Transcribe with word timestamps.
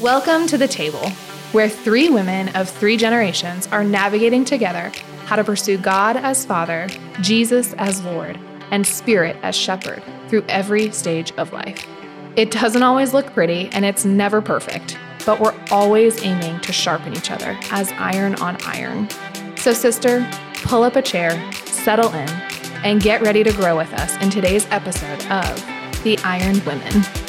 Welcome 0.00 0.46
to 0.48 0.58
the 0.58 0.68
table, 0.68 1.08
where 1.52 1.70
three 1.70 2.10
women 2.10 2.54
of 2.54 2.68
three 2.68 2.98
generations 2.98 3.66
are 3.68 3.82
navigating 3.82 4.44
together 4.44 4.92
how 5.24 5.36
to 5.36 5.42
pursue 5.42 5.78
God 5.78 6.18
as 6.18 6.44
Father, 6.44 6.86
Jesus 7.22 7.72
as 7.78 8.02
Lord, 8.04 8.38
and 8.70 8.86
Spirit 8.86 9.38
as 9.42 9.56
Shepherd 9.56 10.02
through 10.28 10.44
every 10.50 10.90
stage 10.90 11.32
of 11.38 11.54
life. 11.54 11.86
It 12.36 12.50
doesn't 12.50 12.82
always 12.82 13.14
look 13.14 13.32
pretty 13.32 13.70
and 13.72 13.86
it's 13.86 14.04
never 14.04 14.42
perfect, 14.42 14.98
but 15.24 15.40
we're 15.40 15.58
always 15.70 16.22
aiming 16.22 16.60
to 16.60 16.74
sharpen 16.74 17.14
each 17.14 17.30
other 17.30 17.58
as 17.70 17.90
iron 17.92 18.34
on 18.34 18.58
iron. 18.66 19.08
So, 19.56 19.72
sister, 19.72 20.28
pull 20.56 20.82
up 20.82 20.96
a 20.96 21.02
chair, 21.02 21.30
settle 21.54 22.12
in, 22.12 22.28
and 22.84 23.00
get 23.00 23.22
ready 23.22 23.42
to 23.42 23.52
grow 23.54 23.78
with 23.78 23.94
us 23.94 24.14
in 24.22 24.28
today's 24.28 24.66
episode 24.66 25.24
of 25.30 25.56
The 26.02 26.18
Iron 26.18 26.62
Women. 26.66 27.25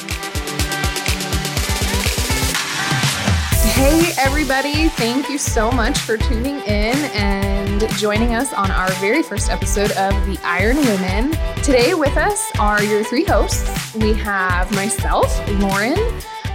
Hey, 3.78 4.12
everybody. 4.18 4.90
Thank 4.90 5.30
you 5.30 5.38
so 5.38 5.72
much 5.72 6.00
for 6.00 6.18
tuning 6.18 6.56
in 6.62 6.96
and 7.14 7.88
joining 7.92 8.34
us 8.34 8.52
on 8.52 8.72
our 8.72 8.90
very 8.94 9.22
first 9.22 9.52
episode 9.52 9.92
of 9.92 10.14
The 10.26 10.40
Iron 10.44 10.78
Women. 10.78 11.30
Today, 11.62 11.94
with 11.94 12.18
us 12.18 12.52
are 12.60 12.82
your 12.82 13.04
three 13.04 13.24
hosts. 13.24 13.94
We 13.94 14.14
have 14.14 14.72
myself, 14.72 15.32
Lauren, 15.60 15.96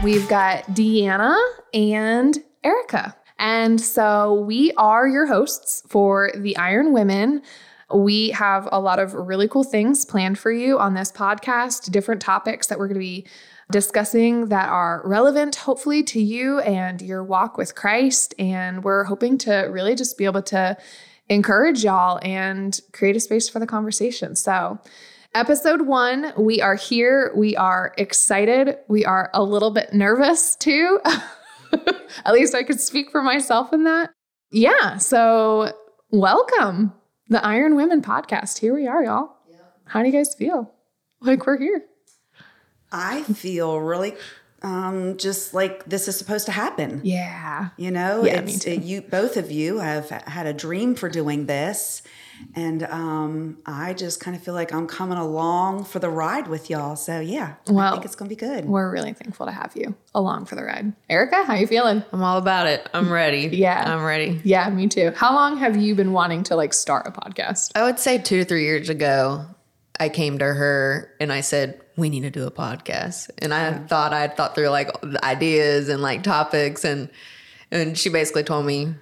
we've 0.02 0.28
got 0.28 0.64
Deanna, 0.70 1.40
and 1.72 2.42
Erica. 2.64 3.14
And 3.38 3.80
so, 3.80 4.34
we 4.42 4.72
are 4.72 5.06
your 5.06 5.26
hosts 5.26 5.84
for 5.86 6.32
The 6.34 6.56
Iron 6.56 6.92
Women. 6.92 7.42
We 7.94 8.30
have 8.30 8.68
a 8.72 8.80
lot 8.80 8.98
of 8.98 9.14
really 9.14 9.46
cool 9.46 9.62
things 9.62 10.04
planned 10.04 10.40
for 10.40 10.50
you 10.50 10.76
on 10.80 10.94
this 10.94 11.12
podcast, 11.12 11.92
different 11.92 12.20
topics 12.20 12.66
that 12.66 12.80
we're 12.80 12.88
going 12.88 12.94
to 12.96 13.00
be 13.00 13.26
discussing 13.70 14.48
that 14.48 14.68
are 14.68 15.02
relevant, 15.04 15.56
hopefully, 15.56 16.02
to 16.04 16.20
you 16.20 16.60
and 16.60 17.00
your 17.00 17.22
walk 17.24 17.56
with 17.56 17.74
Christ. 17.74 18.34
And 18.38 18.84
we're 18.84 19.04
hoping 19.04 19.38
to 19.38 19.68
really 19.70 19.94
just 19.94 20.18
be 20.18 20.24
able 20.24 20.42
to 20.42 20.76
encourage 21.28 21.84
y'all 21.84 22.18
and 22.22 22.78
create 22.92 23.16
a 23.16 23.20
space 23.20 23.48
for 23.48 23.58
the 23.58 23.66
conversation. 23.66 24.36
So, 24.36 24.78
episode 25.34 25.82
one, 25.82 26.32
we 26.36 26.60
are 26.60 26.74
here. 26.74 27.32
We 27.34 27.56
are 27.56 27.94
excited. 27.96 28.78
We 28.88 29.04
are 29.04 29.30
a 29.32 29.42
little 29.42 29.70
bit 29.70 29.92
nervous 29.92 30.56
too. 30.56 31.00
At 32.24 32.34
least 32.34 32.54
I 32.54 32.62
could 32.62 32.80
speak 32.80 33.10
for 33.10 33.22
myself 33.22 33.72
in 33.72 33.84
that. 33.84 34.10
Yeah. 34.50 34.98
So, 34.98 35.72
welcome, 36.10 36.92
the 37.28 37.44
Iron 37.44 37.76
Women 37.76 38.02
podcast. 38.02 38.58
Here 38.58 38.74
we 38.74 38.86
are, 38.86 39.02
y'all. 39.02 39.36
Yeah. 39.48 39.56
How 39.86 40.00
do 40.02 40.08
you 40.08 40.12
guys 40.12 40.34
feel? 40.34 40.74
Like 41.22 41.46
we're 41.46 41.58
here. 41.58 41.82
I 42.92 43.22
feel 43.22 43.80
really 43.80 44.14
um, 44.62 45.16
just 45.16 45.54
like 45.54 45.84
this 45.86 46.08
is 46.08 46.16
supposed 46.16 46.46
to 46.46 46.52
happen. 46.52 47.00
Yeah. 47.04 47.70
You 47.76 47.90
know, 47.90 48.24
yeah, 48.24 48.40
it's, 48.40 48.64
it, 48.64 48.82
you 48.82 49.02
both 49.02 49.36
of 49.36 49.50
you 49.50 49.78
have 49.78 50.08
had 50.10 50.46
a 50.46 50.52
dream 50.52 50.94
for 50.94 51.08
doing 51.08 51.46
this. 51.46 52.02
And 52.56 52.82
um, 52.84 53.58
I 53.66 53.94
just 53.94 54.18
kind 54.18 54.36
of 54.36 54.42
feel 54.42 54.54
like 54.54 54.72
I'm 54.72 54.88
coming 54.88 55.18
along 55.18 55.84
for 55.84 56.00
the 56.00 56.10
ride 56.10 56.48
with 56.48 56.70
y'all. 56.70 56.96
So 56.96 57.20
yeah, 57.20 57.54
well, 57.68 57.78
I 57.78 57.90
think 57.92 58.04
it's 58.04 58.16
gonna 58.16 58.28
be 58.28 58.36
good. 58.36 58.64
We're 58.64 58.90
really 58.90 59.12
thankful 59.12 59.46
to 59.46 59.52
have 59.52 59.72
you 59.76 59.94
along 60.14 60.46
for 60.46 60.56
the 60.56 60.64
ride. 60.64 60.92
Erica, 61.08 61.44
how 61.44 61.54
you 61.54 61.68
feeling? 61.68 62.02
I'm 62.12 62.22
all 62.22 62.38
about 62.38 62.66
it. 62.66 62.88
I'm 62.92 63.12
ready. 63.12 63.48
yeah, 63.52 63.84
I'm 63.86 64.02
ready. 64.02 64.40
Yeah, 64.42 64.68
me 64.70 64.88
too. 64.88 65.12
How 65.14 65.32
long 65.34 65.56
have 65.58 65.76
you 65.76 65.94
been 65.94 66.12
wanting 66.12 66.42
to 66.44 66.56
like 66.56 66.74
start 66.74 67.06
a 67.06 67.12
podcast? 67.12 67.72
I 67.76 67.84
would 67.84 68.00
say 68.00 68.18
two 68.18 68.38
to 68.38 68.44
three 68.44 68.64
years 68.64 68.88
ago. 68.88 69.46
I 70.02 70.08
came 70.08 70.38
to 70.38 70.44
her 70.44 71.14
and 71.20 71.32
I 71.32 71.42
said, 71.42 71.80
we 71.96 72.10
need 72.10 72.22
to 72.22 72.30
do 72.30 72.44
a 72.44 72.50
podcast. 72.50 73.30
And 73.38 73.54
I 73.54 73.74
thought 73.74 74.12
I 74.12 74.18
had 74.22 74.36
thought 74.36 74.56
through 74.56 74.70
like 74.70 74.90
ideas 75.22 75.88
and 75.88 76.02
like 76.02 76.24
topics 76.24 76.84
and 76.84 77.08
and 77.70 77.96
she 77.96 78.08
basically 78.08 78.42
told 78.42 78.66
me, 78.66 78.94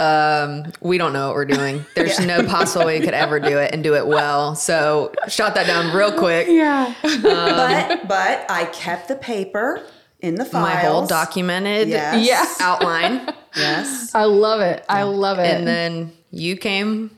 um, 0.00 0.64
we 0.80 0.98
don't 0.98 1.12
know 1.12 1.28
what 1.28 1.36
we're 1.36 1.44
doing. 1.44 1.86
There's 1.94 2.18
yeah. 2.18 2.26
no 2.26 2.44
possible 2.44 2.86
way 2.86 2.98
we 2.98 3.04
could 3.04 3.14
ever 3.14 3.38
do 3.38 3.56
it 3.58 3.72
and 3.72 3.84
do 3.84 3.94
it 3.94 4.08
well. 4.08 4.56
So 4.56 5.12
shot 5.28 5.54
that 5.54 5.68
down 5.68 5.96
real 5.96 6.10
quick. 6.18 6.48
Yeah. 6.48 6.92
Um, 7.04 7.22
but 7.22 8.08
but 8.08 8.50
I 8.50 8.68
kept 8.72 9.06
the 9.06 9.16
paper 9.16 9.80
in 10.18 10.34
the 10.34 10.44
files. 10.44 10.68
My 10.68 10.74
whole 10.74 11.06
documented 11.06 11.88
yes. 11.88 12.26
yes. 12.26 12.60
outline. 12.60 13.32
yes. 13.56 14.12
I 14.12 14.24
love 14.24 14.60
it. 14.60 14.84
I 14.88 15.04
love 15.04 15.38
it. 15.38 15.46
And 15.46 15.68
then 15.68 16.12
you 16.32 16.56
came 16.56 17.16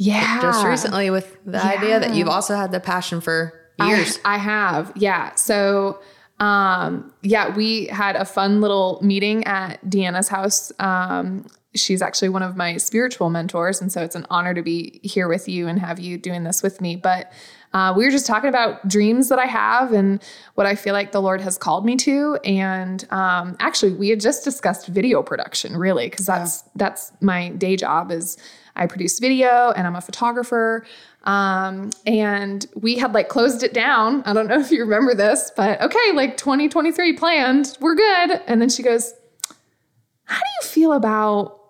yeah. 0.00 0.40
Just 0.40 0.64
recently 0.64 1.10
with 1.10 1.36
the 1.44 1.58
yeah. 1.58 1.68
idea 1.68 2.00
that 2.00 2.14
you've 2.14 2.26
also 2.26 2.56
had 2.56 2.72
the 2.72 2.80
passion 2.80 3.20
for 3.20 3.52
years. 3.78 4.18
I, 4.24 4.36
I 4.36 4.38
have. 4.38 4.92
Yeah. 4.96 5.34
So, 5.34 6.00
um, 6.38 7.12
yeah, 7.20 7.54
we 7.54 7.84
had 7.88 8.16
a 8.16 8.24
fun 8.24 8.62
little 8.62 8.98
meeting 9.02 9.44
at 9.44 9.84
Deanna's 9.84 10.28
house. 10.28 10.72
Um, 10.78 11.46
she's 11.74 12.00
actually 12.00 12.30
one 12.30 12.42
of 12.42 12.56
my 12.56 12.78
spiritual 12.78 13.28
mentors. 13.28 13.82
And 13.82 13.92
so 13.92 14.00
it's 14.02 14.16
an 14.16 14.26
honor 14.30 14.54
to 14.54 14.62
be 14.62 15.00
here 15.02 15.28
with 15.28 15.50
you 15.50 15.68
and 15.68 15.78
have 15.78 16.00
you 16.00 16.16
doing 16.16 16.44
this 16.44 16.62
with 16.62 16.80
me. 16.80 16.96
But 16.96 17.30
uh, 17.74 17.92
we 17.94 18.06
were 18.06 18.10
just 18.10 18.24
talking 18.24 18.48
about 18.48 18.88
dreams 18.88 19.28
that 19.28 19.38
I 19.38 19.44
have 19.44 19.92
and 19.92 20.22
what 20.54 20.66
I 20.66 20.76
feel 20.76 20.94
like 20.94 21.12
the 21.12 21.20
Lord 21.20 21.42
has 21.42 21.58
called 21.58 21.84
me 21.84 21.96
to. 21.96 22.38
And 22.42 23.06
um, 23.12 23.54
actually, 23.60 23.92
we 23.92 24.08
had 24.08 24.20
just 24.20 24.44
discussed 24.44 24.86
video 24.86 25.22
production, 25.22 25.76
really, 25.76 26.08
because 26.08 26.24
that's 26.24 26.62
yeah. 26.64 26.70
that's 26.76 27.12
my 27.20 27.50
day 27.50 27.76
job. 27.76 28.10
Is 28.10 28.38
I 28.76 28.86
produce 28.86 29.18
video 29.18 29.72
and 29.76 29.86
I'm 29.86 29.96
a 29.96 30.00
photographer. 30.00 30.84
Um, 31.24 31.90
and 32.06 32.66
we 32.74 32.96
had 32.96 33.12
like 33.12 33.28
closed 33.28 33.62
it 33.62 33.74
down. 33.74 34.22
I 34.24 34.32
don't 34.32 34.46
know 34.46 34.58
if 34.58 34.70
you 34.70 34.80
remember 34.80 35.14
this, 35.14 35.52
but 35.56 35.80
okay, 35.80 36.12
like 36.14 36.36
2023 36.36 37.14
planned, 37.14 37.76
we're 37.80 37.94
good. 37.94 38.42
And 38.46 38.60
then 38.60 38.68
she 38.68 38.82
goes, 38.82 39.12
How 40.24 40.38
do 40.38 40.46
you 40.62 40.68
feel 40.68 40.92
about 40.92 41.60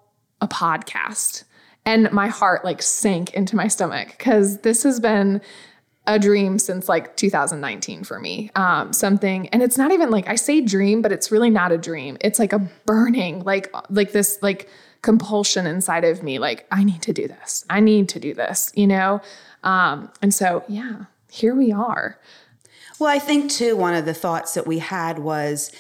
a 0.41 0.49
podcast? 0.49 1.45
And 1.85 2.13
my 2.13 2.29
heart 2.29 2.65
like 2.65 2.83
sank 2.83 3.35
into 3.35 3.57
my 3.57 3.67
stomach 3.67 4.15
because 4.17 4.59
this 4.59 4.83
has 4.83 5.01
been 5.01 5.41
a 6.07 6.19
dream 6.19 6.59
since 6.59 6.89
like 6.89 7.17
2019 7.17 8.05
for 8.05 8.19
me. 8.19 8.51
Um, 8.57 8.93
something, 8.93 9.49
and 9.49 9.63
it's 9.63 9.79
not 9.79 9.93
even 9.93 10.11
like 10.11 10.29
I 10.29 10.35
say 10.35 10.61
dream, 10.61 11.03
but 11.03 11.13
it's 11.13 11.31
really 11.31 11.51
not 11.51 11.73
a 11.73 11.79
dream. 11.79 12.17
It's 12.21 12.39
like 12.39 12.53
a 12.53 12.59
burning, 12.87 13.45
like 13.45 13.73
like 13.91 14.13
this, 14.13 14.39
like 14.43 14.69
compulsion 15.03 15.67
inside 15.67 16.05
of 16.05 16.23
me 16.23 16.39
like 16.39 16.67
i 16.71 16.85
need 16.85 17.03
to 17.03 17.13
do 17.13 17.27
this. 17.27 17.65
I 17.71 17.81
need 17.81 18.09
to 18.11 18.21
do 18.21 18.35
this 18.35 18.73
you 18.75 18.87
know? 18.87 19.21
Um, 19.63 20.11
and 20.23 20.33
so 20.35 20.65
yeah 20.69 21.05
here 21.31 21.55
we 21.55 21.73
are. 21.73 22.19
Well 22.99 23.09
i 23.11 23.19
think 23.19 23.51
too 23.51 23.77
one 23.77 23.95
of 23.95 24.05
the 24.05 24.15
thoughts 24.15 24.55
that 24.55 24.67
we 24.67 24.79
had 24.79 25.19
was 25.19 25.73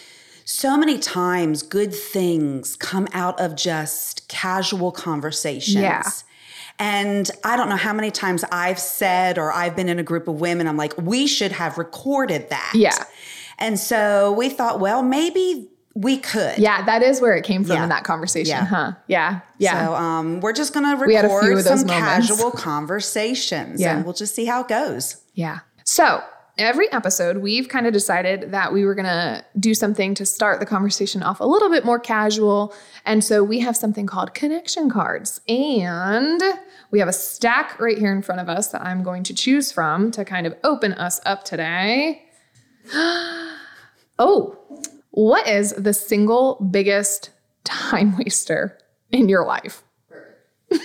so 0.44 0.76
many 0.76 0.98
times 0.98 1.62
good 1.62 1.94
things 1.94 2.76
come 2.76 3.06
out 3.12 3.38
of 3.38 3.56
just 3.56 4.26
casual 4.28 4.91
conversations. 4.91 5.76
Yeah 5.76 6.02
and 6.81 7.31
I 7.45 7.59
don't 7.59 7.69
know 7.69 7.77
how 7.77 7.93
many 7.93 8.11
times 8.11 8.43
I've 8.51 8.79
said, 8.79 9.39
or 9.39 9.53
I've 9.53 9.77
been 9.77 9.91
in 9.91 9.99
a 9.99 10.03
group 10.03 10.29
of 10.29 10.41
women, 10.41 10.67
I'm 10.67 10.79
like, 10.79 10.97
we 10.97 11.27
should 11.27 11.53
have 11.53 11.77
recorded 11.77 12.49
that. 12.49 12.73
Yeah. 12.75 13.05
And 13.59 13.79
so 13.79 14.33
we 14.33 14.49
thought, 14.49 14.81
well, 14.81 15.03
maybe 15.03 15.69
we 15.95 16.17
could. 16.17 16.57
Yeah, 16.59 16.83
that 16.87 17.03
is 17.03 17.21
where 17.21 17.37
it 17.37 17.45
came 17.45 17.65
from 17.65 17.77
yeah. 17.77 17.83
in 17.83 17.91
that 17.91 18.05
conversation, 18.05 18.53
yeah. 18.53 18.65
huh? 18.65 18.93
Yeah. 19.09 19.41
Yeah. 19.59 19.87
So 19.87 19.95
um, 19.95 20.41
we're 20.41 20.55
just 20.55 20.73
going 20.73 20.87
to 20.87 21.05
record 21.05 21.63
some 21.63 21.87
casual 21.87 22.51
conversations 22.51 23.79
yeah. 23.79 23.95
and 23.95 24.05
we'll 24.07 24.15
just 24.15 24.35
see 24.35 24.47
how 24.47 24.62
it 24.62 24.69
goes. 24.69 25.23
Yeah. 25.35 25.59
So 25.85 26.23
every 26.60 26.93
episode, 26.93 27.38
we've 27.38 27.69
kind 27.69 27.87
of 27.87 27.93
decided 27.93 28.50
that 28.53 28.72
we 28.72 28.84
were 28.84 28.94
going 28.94 29.06
to 29.06 29.44
do 29.59 29.75
something 29.75 30.15
to 30.15 30.26
start 30.26 30.60
the 30.60 30.66
conversation 30.66 31.22
off 31.22 31.41
a 31.41 31.44
little 31.44 31.71
bit 31.71 31.84
more 31.84 31.98
casual. 31.98 32.75
And 33.04 33.25
so 33.25 33.43
we 33.43 33.60
have 33.60 33.76
something 33.76 34.06
called 34.06 34.34
connection 34.34 34.91
cards. 34.91 35.41
And 35.49 36.43
we 36.91 36.99
have 36.99 37.09
a 37.09 37.12
stack 37.12 37.81
right 37.81 37.97
here 37.99 38.12
in 38.12 38.22
front 38.22 38.41
of 38.41 38.49
us 38.49 38.69
that 38.69 38.82
I'm 38.82 39.03
going 39.03 39.22
to 39.25 39.34
choose 39.34 39.72
from 39.72 40.10
to 40.12 40.25
kind 40.25 40.47
of 40.47 40.54
open 40.62 40.93
us 40.93 41.20
up 41.25 41.44
today. 41.44 42.25
oh, 44.19 44.59
what 45.10 45.49
is 45.49 45.72
the 45.72 45.94
single 45.94 46.56
biggest 46.70 47.31
time 47.64 48.17
waster 48.19 48.79
in 49.11 49.29
your 49.29 49.46
life? 49.46 49.82
oh, 50.73 50.85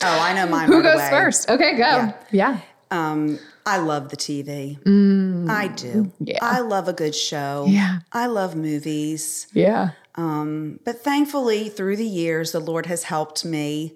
I 0.00 0.32
know 0.34 0.46
mine. 0.46 0.66
Who 0.66 0.76
right 0.76 0.82
goes 0.82 0.94
away. 0.94 1.10
first? 1.10 1.50
Okay, 1.50 1.72
go. 1.72 1.82
Yeah. 1.82 2.14
yeah. 2.32 2.60
Um, 2.90 3.38
I 3.64 3.78
love 3.78 4.10
the 4.10 4.16
TV. 4.16 4.80
Mm, 4.82 5.48
I 5.50 5.68
do. 5.68 6.12
Yeah. 6.20 6.38
I 6.40 6.60
love 6.60 6.88
a 6.88 6.92
good 6.92 7.14
show. 7.14 7.66
Yeah. 7.68 8.00
I 8.12 8.26
love 8.26 8.54
movies. 8.54 9.48
Yeah. 9.52 9.90
Um, 10.14 10.80
but 10.84 11.02
thankfully, 11.02 11.68
through 11.68 11.96
the 11.96 12.06
years, 12.06 12.52
the 12.52 12.60
Lord 12.60 12.86
has 12.86 13.04
helped 13.04 13.44
me 13.44 13.94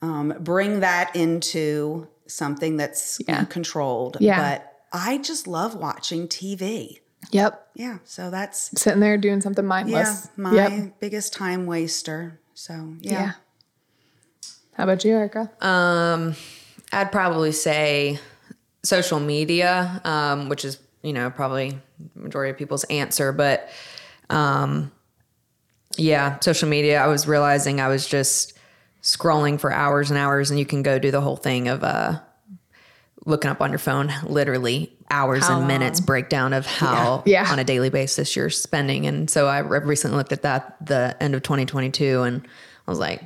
um, 0.00 0.34
bring 0.40 0.80
that 0.80 1.14
into 1.14 2.08
something 2.26 2.76
that's 2.76 3.20
yeah. 3.26 3.44
controlled. 3.44 4.18
Yeah. 4.20 4.40
But 4.40 4.72
I 4.92 5.18
just 5.18 5.46
love 5.46 5.74
watching 5.74 6.28
TV. 6.28 7.00
Yep. 7.32 7.68
Yeah. 7.74 7.98
So 8.04 8.30
that's 8.30 8.80
sitting 8.80 9.00
there 9.00 9.18
doing 9.18 9.40
something 9.40 9.66
mindless. 9.66 10.26
Yeah, 10.26 10.42
my 10.42 10.54
yep. 10.54 11.00
biggest 11.00 11.32
time 11.32 11.66
waster. 11.66 12.40
So 12.54 12.94
yeah. 13.00 13.12
yeah. 13.12 13.32
How 14.74 14.84
about 14.84 15.04
you, 15.04 15.16
Erica? 15.16 15.50
Um, 15.60 16.36
I'd 16.92 17.12
probably 17.12 17.52
say 17.52 18.18
social 18.82 19.20
media, 19.20 20.00
um, 20.04 20.48
which 20.48 20.64
is 20.64 20.78
you 21.02 21.12
know 21.12 21.30
probably 21.30 21.78
majority 22.14 22.50
of 22.50 22.56
people's 22.58 22.84
answer, 22.84 23.32
but 23.32 23.68
Um, 24.30 24.92
yeah, 25.96 26.38
social 26.40 26.68
media. 26.68 27.02
I 27.02 27.06
was 27.06 27.26
realizing 27.26 27.80
I 27.80 27.88
was 27.88 28.06
just 28.06 28.52
scrolling 29.02 29.58
for 29.58 29.72
hours 29.72 30.10
and 30.10 30.18
hours, 30.18 30.50
and 30.50 30.58
you 30.58 30.66
can 30.66 30.82
go 30.82 30.98
do 30.98 31.10
the 31.10 31.20
whole 31.20 31.36
thing 31.36 31.66
of 31.68 31.82
uh, 31.82 32.20
looking 33.24 33.50
up 33.50 33.60
on 33.60 33.70
your 33.70 33.78
phone, 33.78 34.12
literally 34.24 34.92
hours 35.10 35.46
How 35.46 35.58
and 35.58 35.66
minutes 35.66 36.00
breakdown 36.00 36.52
of 36.52 36.66
how 36.66 37.22
Yeah. 37.24 37.44
Yeah. 37.44 37.52
on 37.52 37.58
a 37.58 37.64
daily 37.64 37.88
basis 37.90 38.36
you're 38.36 38.50
spending. 38.50 39.06
And 39.06 39.30
so 39.30 39.46
I 39.48 39.60
recently 39.60 40.18
looked 40.18 40.32
at 40.32 40.42
that 40.42 40.76
the 40.84 41.16
end 41.20 41.34
of 41.34 41.42
2022, 41.42 42.22
and 42.22 42.46
I 42.86 42.90
was 42.90 42.98
like, 42.98 43.22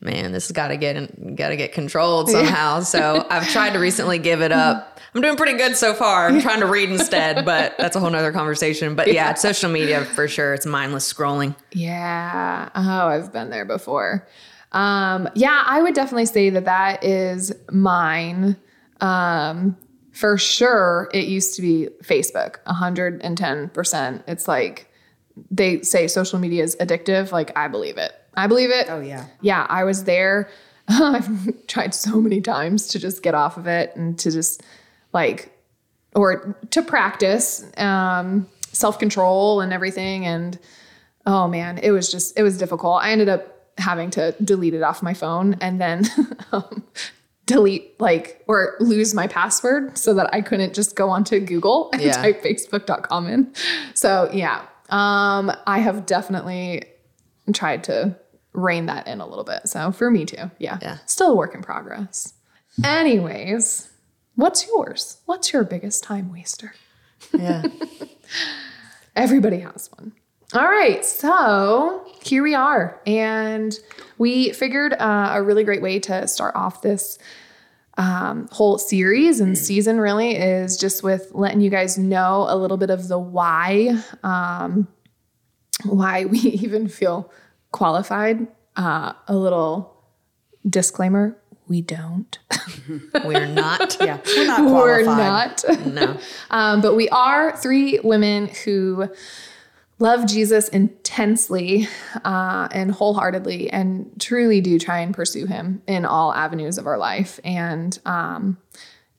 man, 0.00 0.32
this 0.32 0.48
has 0.48 0.52
got 0.52 0.68
to 0.68 0.76
get 0.76 1.36
got 1.36 1.48
to 1.48 1.56
get 1.56 1.72
controlled 1.72 2.30
somehow. 2.30 2.80
So 2.80 3.26
I've 3.30 3.48
tried 3.48 3.72
to 3.72 3.78
recently 3.78 4.18
give 4.18 4.42
it 4.42 4.52
up. 4.52 5.00
I'm 5.14 5.22
doing 5.22 5.36
pretty 5.36 5.56
good 5.56 5.76
so 5.76 5.94
far. 5.94 6.28
I'm 6.28 6.40
trying 6.40 6.60
to 6.60 6.66
read 6.66 6.90
instead, 6.90 7.44
but 7.46 7.76
that's 7.78 7.96
a 7.96 8.00
whole 8.00 8.10
nother 8.10 8.32
conversation. 8.32 8.94
But 8.94 9.12
yeah, 9.12 9.30
it's 9.30 9.40
social 9.40 9.70
media 9.70 10.04
for 10.04 10.28
sure. 10.28 10.52
It's 10.52 10.66
mindless 10.66 11.10
scrolling. 11.10 11.56
Yeah. 11.72 12.68
Oh, 12.74 13.08
I've 13.08 13.32
been 13.32 13.50
there 13.50 13.64
before. 13.64 14.28
Um, 14.72 15.28
yeah, 15.34 15.62
I 15.64 15.80
would 15.80 15.94
definitely 15.94 16.26
say 16.26 16.50
that 16.50 16.66
that 16.66 17.02
is 17.02 17.52
mine. 17.70 18.56
Um, 19.00 19.76
for 20.12 20.36
sure, 20.36 21.10
it 21.14 21.28
used 21.28 21.54
to 21.56 21.62
be 21.62 21.88
Facebook, 22.02 22.56
110%. 22.66 24.22
It's 24.26 24.48
like 24.48 24.90
they 25.50 25.82
say 25.82 26.08
social 26.08 26.38
media 26.38 26.62
is 26.62 26.76
addictive. 26.76 27.32
Like, 27.32 27.56
I 27.56 27.68
believe 27.68 27.96
it. 27.96 28.12
I 28.36 28.46
believe 28.46 28.70
it. 28.70 28.86
Oh, 28.90 29.00
yeah. 29.00 29.26
Yeah, 29.40 29.66
I 29.68 29.84
was 29.84 30.04
there. 30.04 30.48
I've 30.88 31.66
tried 31.66 31.94
so 31.94 32.20
many 32.20 32.40
times 32.40 32.88
to 32.88 32.98
just 32.98 33.22
get 33.22 33.34
off 33.34 33.56
of 33.56 33.66
it 33.66 33.94
and 33.96 34.18
to 34.20 34.30
just 34.30 34.62
like, 35.12 35.50
or 36.14 36.56
to 36.70 36.82
practice 36.82 37.64
um, 37.76 38.46
self 38.72 38.98
control 38.98 39.60
and 39.60 39.72
everything. 39.72 40.26
And 40.26 40.58
oh 41.26 41.48
man, 41.48 41.78
it 41.78 41.90
was 41.90 42.10
just, 42.10 42.38
it 42.38 42.42
was 42.42 42.56
difficult. 42.58 43.02
I 43.02 43.10
ended 43.10 43.28
up 43.28 43.52
having 43.78 44.10
to 44.10 44.34
delete 44.42 44.74
it 44.74 44.82
off 44.82 45.02
my 45.02 45.12
phone 45.12 45.56
and 45.60 45.80
then 45.80 46.04
um, 46.52 46.84
delete 47.46 48.00
like 48.00 48.42
or 48.48 48.76
lose 48.80 49.12
my 49.14 49.26
password 49.26 49.98
so 49.98 50.14
that 50.14 50.32
I 50.32 50.40
couldn't 50.40 50.74
just 50.74 50.94
go 50.96 51.10
onto 51.10 51.40
Google 51.40 51.90
and 51.92 52.00
Yeah. 52.02 52.12
type 52.12 52.42
facebook.com 52.42 53.26
in. 53.28 53.52
So 53.94 54.30
yeah, 54.32 54.62
um, 54.90 55.52
I 55.66 55.80
have 55.80 56.06
definitely 56.06 56.84
tried 57.52 57.84
to 57.84 58.16
rein 58.56 58.86
that 58.86 59.06
in 59.06 59.20
a 59.20 59.26
little 59.26 59.44
bit. 59.44 59.68
So 59.68 59.92
for 59.92 60.10
me 60.10 60.24
too. 60.24 60.50
Yeah. 60.58 60.78
Yeah. 60.82 60.98
Still 61.06 61.32
a 61.32 61.34
work 61.34 61.54
in 61.54 61.62
progress. 61.62 62.34
Anyways, 62.84 63.88
what's 64.34 64.66
yours? 64.66 65.18
What's 65.26 65.52
your 65.52 65.64
biggest 65.64 66.02
time 66.02 66.32
waster? 66.32 66.74
Yeah. 67.32 67.62
Everybody 69.16 69.60
has 69.60 69.90
one. 69.96 70.12
All 70.54 70.64
right, 70.64 71.04
so 71.04 72.06
here 72.22 72.40
we 72.40 72.54
are, 72.54 73.00
and 73.04 73.76
we 74.16 74.52
figured 74.52 74.92
uh, 74.92 75.30
a 75.32 75.42
really 75.42 75.64
great 75.64 75.82
way 75.82 75.98
to 75.98 76.28
start 76.28 76.54
off 76.54 76.82
this 76.82 77.18
um, 77.98 78.48
whole 78.52 78.78
series 78.78 79.40
and 79.40 79.58
season 79.58 79.98
really 79.98 80.36
is 80.36 80.76
just 80.76 81.02
with 81.02 81.32
letting 81.34 81.60
you 81.60 81.68
guys 81.70 81.98
know 81.98 82.46
a 82.48 82.56
little 82.56 82.76
bit 82.76 82.90
of 82.90 83.08
the 83.08 83.18
why, 83.18 84.00
um, 84.22 84.86
why 85.84 86.26
we 86.26 86.38
even 86.62 86.86
feel 86.86 87.32
qualified. 87.76 88.46
Uh, 88.74 89.12
a 89.28 89.36
little 89.36 89.94
disclaimer: 90.68 91.36
we 91.68 91.80
don't. 91.82 92.38
We're 93.24 93.46
not. 93.46 93.96
Yeah, 94.06 94.18
we're 94.36 94.46
not 94.46 94.60
We're 94.70 95.04
qualified. 95.04 95.62
not. 95.68 95.86
No. 95.86 96.18
Um, 96.50 96.80
but 96.80 96.94
we 96.94 97.08
are 97.08 97.56
three 97.56 97.98
women 98.02 98.48
who 98.64 99.08
love 99.98 100.26
Jesus 100.26 100.68
intensely 100.68 101.88
uh, 102.24 102.68
and 102.70 102.90
wholeheartedly 102.92 103.70
and 103.70 104.10
truly 104.20 104.60
do 104.60 104.78
try 104.78 105.00
and 105.00 105.14
pursue 105.14 105.46
him 105.46 105.82
in 105.86 106.04
all 106.04 106.32
avenues 106.32 106.78
of 106.78 106.86
our 106.86 106.98
life. 106.98 107.40
And 107.44 107.98
um, 108.04 108.58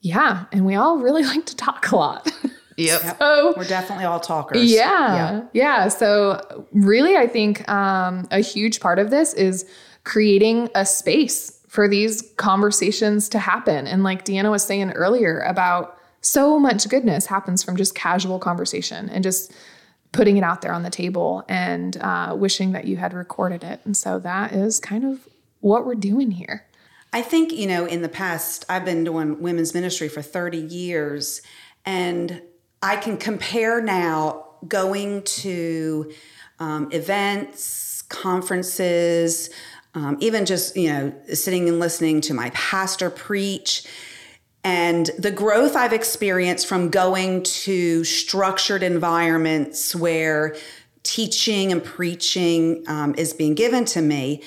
yeah, 0.02 0.46
and 0.52 0.66
we 0.66 0.76
all 0.76 1.00
really 1.00 1.24
like 1.24 1.46
to 1.48 1.56
talk 1.56 1.92
a 1.92 1.96
lot. 1.96 2.32
Yep. 2.78 3.18
so 3.20 3.54
We're 3.58 3.64
definitely 3.66 4.06
all 4.06 4.20
talkers. 4.20 4.72
yeah, 4.72 5.44
yeah. 5.54 5.88
So 5.88 6.66
really, 6.72 7.18
I 7.18 7.28
think 7.28 7.68
um, 7.70 8.28
a 8.32 8.40
huge 8.40 8.80
part 8.80 9.00
of 9.00 9.10
this 9.10 9.34
is 9.34 9.70
creating 10.04 10.70
a 10.76 10.86
space 10.86 11.60
for 11.68 11.88
these 11.88 12.22
conversations 12.38 13.30
to 13.30 13.40
happen. 13.40 13.88
And 13.88 14.04
like 14.04 14.24
Deanna 14.26 14.52
was 14.52 14.64
saying 14.64 14.92
earlier 14.92 15.42
about 15.42 15.98
so 16.22 16.60
much 16.60 16.88
goodness 16.88 17.26
happens 17.26 17.64
from 17.64 17.78
just 17.78 17.96
casual 17.96 18.40
conversation 18.40 19.10
and 19.10 19.24
just 19.24 19.52
putting 20.12 20.38
it 20.38 20.44
out 20.44 20.62
there 20.62 20.72
on 20.72 20.84
the 20.84 20.90
table 20.90 21.44
and 21.50 21.98
uh, 21.98 22.36
wishing 22.38 22.72
that 22.72 22.86
you 22.86 22.98
had 22.98 23.14
recorded 23.14 23.64
it. 23.64 23.82
And 23.86 23.96
so 23.96 24.20
that 24.20 24.54
is 24.54 24.80
kind 24.80 25.04
of 25.04 25.28
what 25.60 25.86
we're 25.86 25.96
doing 25.96 26.32
here. 26.32 26.66
I 27.14 27.22
think, 27.22 27.52
you 27.52 27.68
know, 27.68 27.86
in 27.86 28.02
the 28.02 28.10
past, 28.10 28.66
I've 28.70 28.86
been 28.86 29.04
doing 29.04 29.42
women's 29.42 29.74
ministry 29.74 30.08
for 30.08 30.22
30 30.22 30.58
years, 30.58 31.42
and 31.86 32.42
I 32.82 32.96
can 32.98 33.18
compare 33.18 33.82
now 33.82 34.46
going 34.68 35.24
to 35.24 36.12
um, 36.60 36.92
events, 36.92 38.04
conferences, 38.04 39.50
um, 39.94 40.18
even 40.20 40.46
just, 40.46 40.76
you 40.76 40.90
know, 40.90 41.14
sitting 41.34 41.68
and 41.68 41.80
listening 41.80 42.22
to 42.22 42.34
my 42.34 42.52
pastor 42.52 43.10
preach. 43.10 43.88
And 44.64 45.10
the 45.18 45.32
growth 45.32 45.76
I've 45.76 45.94
experienced 45.94 46.68
from 46.68 46.90
going 46.90 47.44
to 47.44 48.04
structured 48.04 48.84
environments 48.84 49.96
where 49.96 50.56
teaching 51.04 51.72
and 51.72 51.84
preaching 51.84 52.84
um, 52.88 53.16
is 53.18 53.34
being 53.34 53.56
given 53.56 53.86
to 53.86 54.02
me. 54.02 54.44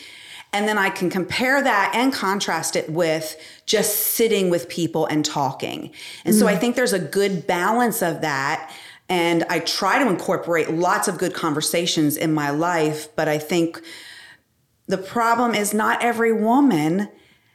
And 0.52 0.67
then 0.67 0.79
I 0.79 0.91
can 0.91 1.11
compare 1.11 1.62
that 1.62 1.93
and 1.94 2.12
contrast 2.12 2.75
it 2.75 2.91
with 2.91 3.37
just 3.67 3.97
sitting 3.97 4.50
with 4.50 4.69
people 4.69 5.06
and 5.06 5.25
talking. 5.25 5.93
And 6.25 6.35
so 6.35 6.47
I 6.49 6.55
mm. 6.55 6.61
think 6.61 6.76
there's 6.76 6.93
a 6.93 6.99
good 6.99 7.47
balance 7.47 8.02
of 8.02 8.20
that. 8.23 8.73
And 9.08 9.44
I 9.44 9.61
try 9.61 10.02
to 10.02 10.08
incorporate 10.08 10.70
lots 10.70 11.08
of 11.08 11.19
good 11.19 11.35
conversations 11.35 12.17
in 12.17 12.32
my 12.32 12.50
life. 12.50 13.08
But 13.14 13.29
I 13.29 13.38
think 13.38 13.81
the 14.87 14.99
problem 14.99 15.55
is 15.55 15.73
not 15.73 16.02
every 16.02 16.32
woman 16.32 17.08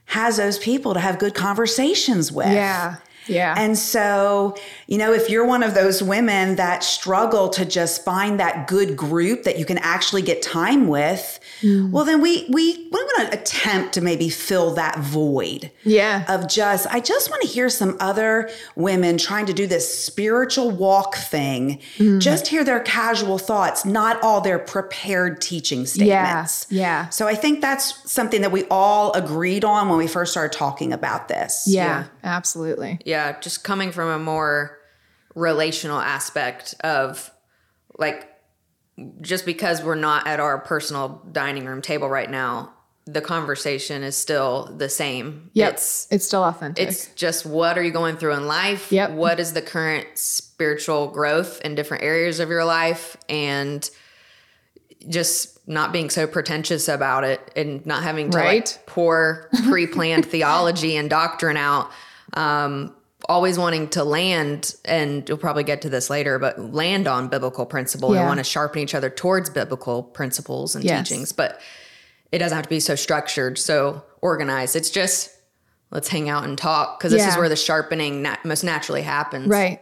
has 0.06 0.38
those 0.38 0.57
people 0.57 0.94
to 0.94 1.00
have 1.00 1.19
good 1.19 1.33
conversations 1.33 2.31
with. 2.31 2.47
Yeah. 2.47 2.97
Yeah. 3.27 3.56
And 3.57 3.77
so, 3.77 4.56
you 4.88 4.98
know, 4.98 5.13
if 5.13 5.30
you're 5.30 5.45
one 5.45 5.63
of 5.63 5.74
those 5.74 6.01
women 6.01 6.56
that 6.56 6.83
struggle 6.83 7.50
to 7.50 7.66
just 7.66 8.04
find 8.04 8.39
that 8.39 8.68
good 8.68 8.95
group 8.95 9.44
that 9.44 9.57
you 9.60 9.66
can 9.66 9.77
actually 9.80 10.22
get 10.22 10.42
time 10.42 10.88
with, 10.88 11.40
mm. 11.61 11.90
well, 11.92 12.06
then 12.06 12.21
we 12.21 12.45
we 12.50 12.88
we 12.92 13.04
want 13.04 13.31
to 13.31 13.40
attempt 13.40 13.94
to 13.94 14.02
maybe 14.02 14.30
fill 14.30 14.73
that 14.76 15.00
void 15.00 15.71
yeah. 15.83 16.26
of 16.28 16.47
just 16.47 16.88
I 16.88 17.00
just 17.00 17.30
want 17.30 17.42
to 17.44 17.47
hear 17.47 17.69
some 17.69 17.97
other 18.00 18.50
women 18.76 19.18
trying 19.18 19.45
to 19.47 19.54
do 19.54 19.68
this 19.68 20.06
spiritual 20.06 20.71
walk 20.71 21.16
thing. 21.16 21.80
Mm. 21.97 22.19
Just 22.19 22.47
hear 22.47 22.64
their 22.64 22.80
casual 22.80 23.38
thoughts, 23.38 23.85
not 23.85 24.21
all 24.21 24.42
their 24.42 24.59
prepared 24.59 25.42
teaching 25.42 25.85
statements. 25.85 26.68
yeah. 26.69 27.09
So 27.09 27.28
I 27.28 27.35
think 27.35 27.61
that's 27.61 28.11
something 28.11 28.42
that 28.42 28.52
we 28.52 28.66
all 28.69 29.14
agreed 29.14 29.64
on 29.64 29.90
when 29.90 29.97
we 29.97 30.07
first 30.07 30.31
started 30.31 30.56
talking 30.56 30.94
about 30.94 31.28
this. 31.28 31.66
yeah. 31.68 32.06
Absolutely. 32.26 33.00
Yeah, 33.06 33.15
just 33.42 33.64
coming 33.64 33.92
from 33.92 34.10
a 34.10 34.19
more 34.19 34.78
relational 35.36 36.00
aspect 36.00 36.76
of 36.84 37.31
like 37.98 38.30
just 39.22 39.45
because 39.45 39.84
we're 39.84 39.95
not 39.95 40.26
at 40.28 40.40
our 40.40 40.57
personal 40.60 41.22
dining 41.31 41.66
room 41.66 41.81
table 41.81 42.07
right 42.07 42.30
now, 42.30 42.72
the 43.06 43.22
conversation 43.22 44.02
is 44.04 44.16
still 44.16 44.74
the 44.78 44.88
same. 44.90 45.50
Yep. 45.54 45.74
It's 45.74 46.07
It's 46.10 46.26
still 46.26 46.44
authentic. 46.44 46.88
it's 46.88 47.07
just 47.16 47.45
what 47.45 47.78
are 47.78 47.84
you 47.84 47.92
going 47.92 48.16
through 48.18 48.34
in 48.34 48.48
life? 48.48 48.92
Yep. 48.92 49.12
What 49.12 49.40
is 49.40 49.54
the 49.54 49.62
current 49.62 50.07
spiritual 50.16 51.07
growth 51.07 51.60
in 51.62 51.76
different 51.76 52.04
areas 52.04 52.40
of 52.40 52.50
your 52.50 52.64
life 52.66 53.18
and 53.30 53.88
just 55.10 55.68
not 55.68 55.92
being 55.92 56.10
so 56.10 56.26
pretentious 56.26 56.88
about 56.88 57.24
it 57.24 57.52
and 57.56 57.86
not 57.86 58.02
having 58.04 58.30
to 58.31 58.38
Right. 58.38 58.66
like 58.78 58.86
pour 58.88 59.50
pre-planned 59.68 60.26
theology 60.36 60.95
and 60.95 61.10
doctrine 61.10 61.57
out. 61.57 61.92
Um, 62.34 62.94
always 63.28 63.58
wanting 63.58 63.88
to 63.90 64.04
land, 64.04 64.76
and 64.86 65.28
you'll 65.28 65.38
probably 65.38 65.64
get 65.64 65.82
to 65.84 65.90
this 65.90 66.10
later, 66.10 66.40
but 66.40 66.74
land 66.74 67.08
on 67.08 67.28
biblical 67.28 67.66
principle 67.66 68.14
Yeah. 68.14 68.20
and 68.22 68.28
want 68.28 68.38
to 68.40 68.44
sharpen 68.44 68.82
each 68.82 68.96
other 68.96 69.10
towards 69.10 69.50
biblical 69.50 70.04
principles 70.04 70.76
and 70.76 70.84
Yes. 70.84 71.08
teachings. 71.08 71.32
But 71.32 71.60
it 72.32 72.40
doesn't 72.40 72.56
have 72.56 72.64
to 72.66 72.70
be 72.70 72.80
so 72.80 72.96
structured, 72.96 73.58
so 73.58 74.04
organized. 74.22 74.76
It's 74.76 74.90
just 74.90 75.32
let's 75.92 76.08
hang 76.10 76.28
out 76.30 76.44
and 76.44 76.58
talk 76.58 77.00
because 77.00 77.12
this 77.14 77.26
is 77.26 77.38
where 77.38 77.48
the 77.48 77.56
sharpening 77.56 78.22
nat- 78.24 78.44
most 78.44 78.64
naturally 78.64 79.04
happens. 79.04 79.48
right. 79.48 79.80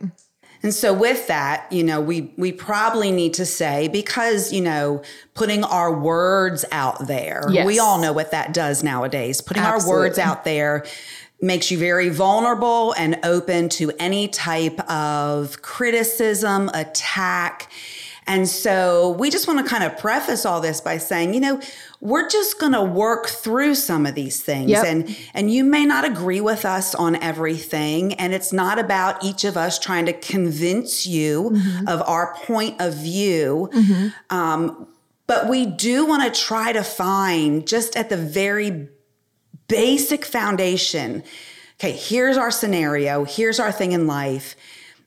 And 0.65 0.73
so 0.73 0.93
with 0.93 1.27
that, 1.27 1.65
you 1.73 1.83
know, 1.83 1.99
we 1.99 2.33
we 2.37 2.53
probably 2.53 3.11
need 3.11 3.33
to 3.33 3.45
say 3.45 3.89
because, 3.89 4.53
you 4.53 4.61
know, 4.61 5.01
putting 5.33 5.61
our 5.65 5.91
words 5.91 6.63
out 6.71 7.05
there. 7.07 7.43
Yes. 7.49 7.65
We 7.65 7.79
all 7.79 7.99
know 7.99 8.13
what 8.13 8.31
that 8.31 8.53
does 8.53 8.81
nowadays. 8.81 9.41
Putting 9.41 9.63
our 9.63 9.85
words 9.85 10.17
out 10.17 10.45
there 10.45 10.85
makes 11.43 11.69
you 11.69 11.77
very 11.77 12.07
vulnerable 12.07 12.93
and 12.93 13.19
open 13.23 13.67
to 13.67 13.91
any 13.99 14.29
type 14.29 14.79
of 14.89 15.61
criticism, 15.61 16.69
attack. 16.73 17.69
And 18.25 18.47
so 18.47 19.11
we 19.19 19.29
just 19.29 19.45
want 19.49 19.59
to 19.59 19.69
kind 19.69 19.83
of 19.83 19.97
preface 19.97 20.45
all 20.45 20.61
this 20.61 20.79
by 20.79 20.97
saying, 20.97 21.33
you 21.33 21.41
know, 21.41 21.59
we're 21.99 22.29
just 22.29 22.57
going 22.57 22.71
to 22.71 22.81
work 22.81 23.27
through 23.27 23.75
some 23.75 24.05
of 24.05 24.15
these 24.15 24.41
things 24.41 24.69
Yep. 24.71 24.85
and 24.85 25.17
and 25.33 25.51
you 25.51 25.65
may 25.65 25.85
not 25.85 26.05
agree 26.05 26.39
with 26.39 26.63
us 26.63 26.95
on 26.95 27.17
everything 27.17 28.13
and 28.13 28.33
it's 28.33 28.53
not 28.53 28.79
about 28.79 29.23
each 29.25 29.43
of 29.43 29.57
us 29.57 29.77
trying 29.77 30.05
to 30.05 30.13
convince 30.13 31.05
you 31.05 31.57
of 31.87 32.01
our 32.03 32.33
point 32.45 32.79
of 32.79 32.93
view. 32.93 33.69
Um, 34.29 34.87
but 35.27 35.49
we 35.49 35.65
do 35.65 36.05
want 36.05 36.33
to 36.33 36.41
try 36.41 36.71
to 36.71 36.83
find 36.83 37.67
just 37.67 37.97
at 37.97 38.09
the 38.09 38.17
very 38.17 38.87
basic 39.75 40.25
foundation 40.25 41.23
okay, 41.83 41.91
here's 41.91 42.37
our 42.37 42.51
scenario, 42.51 43.25
here's 43.25 43.59
our 43.59 43.71
thing 43.71 43.91
in 43.91 44.07
life. 44.07 44.55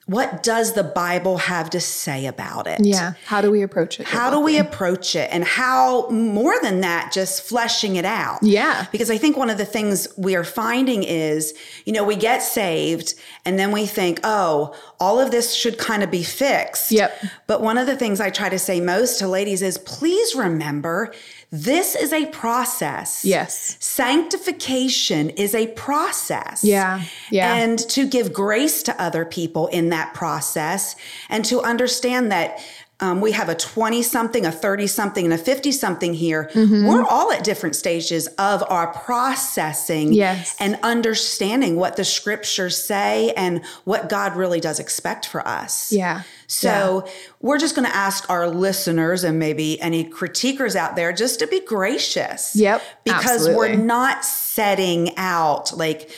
What 0.05 0.45
does 0.45 0.75
the 0.75 0.85
Bible 0.85 1.37
have 1.37 1.71
to 1.71 1.81
say 1.81 2.27
about 2.27 2.69
it? 2.69 2.79
Yeah. 2.81 3.15
How 3.25 3.41
do 3.41 3.51
we 3.51 3.63
approach 3.63 3.99
it? 3.99 4.07
How 4.07 4.31
do 4.31 4.39
we 4.39 4.57
approach 4.57 5.17
it? 5.17 5.29
And 5.33 5.43
how, 5.43 6.09
more 6.11 6.55
than 6.63 6.83
that, 6.83 7.11
just 7.13 7.43
fleshing 7.43 7.97
it 7.97 8.05
out? 8.05 8.39
Yeah. 8.41 8.87
Because 8.93 9.11
I 9.11 9.19
think 9.19 9.37
one 9.37 9.51
of 9.51 9.59
the 9.59 9.65
things 9.65 10.07
we 10.17 10.37
are 10.37 10.45
finding 10.45 11.03
is, 11.03 11.55
you 11.87 11.93
know, 11.93 12.05
we 12.05 12.15
get 12.15 12.39
saved 12.39 13.15
and 13.45 13.59
then 13.59 13.73
we 13.73 13.85
think, 13.85 14.21
oh, 14.23 14.77
all 15.01 15.19
of 15.19 15.33
this 15.33 15.53
should 15.53 15.77
kind 15.77 16.05
of 16.05 16.11
be 16.13 16.23
fixed. 16.23 16.93
Yep. 16.93 17.25
But 17.49 17.61
one 17.61 17.77
of 17.77 17.89
the 17.89 17.97
things 17.97 18.21
I 18.21 18.31
try 18.31 18.49
to 18.49 18.61
say 18.61 18.81
most 18.81 19.19
to 19.19 19.27
ladies 19.27 19.61
is 19.61 19.77
please 19.77 20.37
remember 20.37 21.13
this 21.51 21.95
is 21.95 22.13
a 22.13 22.27
process. 22.27 23.25
Yes. 23.25 23.77
Sanctification 23.81 25.31
is 25.31 25.55
a 25.55 25.69
process. 25.69 26.65
Yeah. 26.65 27.03
Yeah. 27.31 27.55
And 27.55 27.79
to 27.91 28.07
give 28.07 28.33
grace 28.33 28.83
to 28.85 29.03
other 29.03 29.25
people 29.25 29.69
in 29.69 29.91
that 29.91 30.15
process 30.15 30.97
and 31.29 31.45
to 31.47 31.61
understand 31.63 32.33
that 32.33 32.59
um, 32.99 33.21
we 33.21 33.33
have 33.33 33.51
a 33.51 33.55
20 33.55 34.03
something, 34.03 34.47
a 34.47 34.51
30 34.51 34.87
something, 34.87 35.25
and 35.27 35.35
a 35.35 35.39
50 35.39 35.71
something 35.71 36.15
here. 36.15 36.51
Mm-hmm. 36.55 36.87
We're 36.87 37.05
all 37.05 37.31
at 37.31 37.45
different 37.45 37.77
stages 37.77 38.27
of 38.39 38.65
our 38.71 38.87
processing 38.87 40.15
Yes. 40.15 40.57
and 40.59 40.79
understanding 40.83 41.77
what 41.77 41.97
the 41.97 42.05
scriptures 42.05 42.83
say 42.83 43.33
and 43.37 43.63
what 43.85 44.09
God 44.09 44.35
really 44.35 44.61
does 44.61 44.81
expect 44.81 45.27
for 45.27 45.47
us. 45.47 45.93
Yeah. 45.93 46.23
So 46.47 47.09
we're 47.41 47.59
just 47.59 47.75
going 47.75 47.89
to 47.89 47.95
ask 47.95 48.29
our 48.31 48.49
listeners 48.49 49.25
and 49.25 49.39
maybe 49.39 49.81
any 49.81 50.09
critiquers 50.09 50.77
out 50.77 50.97
there 50.97 51.13
just 51.13 51.39
to 51.41 51.47
be 51.47 51.61
gracious. 51.61 52.55
Yep, 52.57 52.83
Because 53.05 53.25
absolutely. 53.25 53.57
we're 53.57 53.77
not 53.77 54.25
setting 54.25 55.17
out 55.17 55.77
like, 55.77 56.11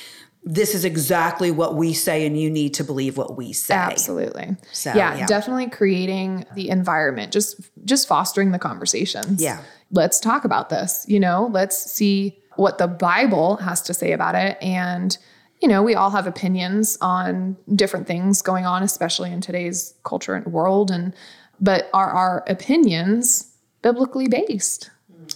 this 0.44 0.74
is 0.74 0.84
exactly 0.84 1.50
what 1.50 1.74
we 1.74 1.92
say, 1.92 2.24
and 2.24 2.40
you 2.40 2.48
need 2.48 2.72
to 2.74 2.84
believe 2.84 3.18
what 3.18 3.36
we 3.36 3.52
say. 3.52 3.74
Absolutely. 3.74 4.56
So, 4.72 4.94
yeah, 4.94 5.16
yeah. 5.16 5.26
definitely 5.26 5.68
creating 5.68 6.46
the 6.54 6.70
environment, 6.70 7.32
just 7.32 7.60
just 7.84 8.08
fostering 8.08 8.52
the 8.52 8.58
conversations. 8.58 9.42
Yeah. 9.42 9.60
Let's 9.90 10.20
talk 10.20 10.44
about 10.44 10.70
this, 10.70 11.04
you 11.08 11.20
know, 11.20 11.50
let's 11.52 11.76
see 11.76 12.38
what 12.56 12.78
the 12.78 12.86
Bible 12.86 13.56
has 13.56 13.82
to 13.82 13.94
say 13.94 14.12
about 14.12 14.34
it 14.34 14.56
and 14.62 15.18
you 15.60 15.68
know, 15.68 15.82
we 15.82 15.94
all 15.94 16.10
have 16.10 16.26
opinions 16.26 16.96
on 17.00 17.56
different 17.74 18.06
things 18.06 18.42
going 18.42 18.64
on 18.64 18.82
especially 18.82 19.32
in 19.32 19.40
today's 19.40 19.94
culture 20.04 20.34
and 20.34 20.46
world 20.46 20.90
and 20.90 21.14
but 21.60 21.90
are 21.92 22.10
our 22.10 22.44
opinions 22.46 23.52
biblically 23.82 24.28
based? 24.28 24.90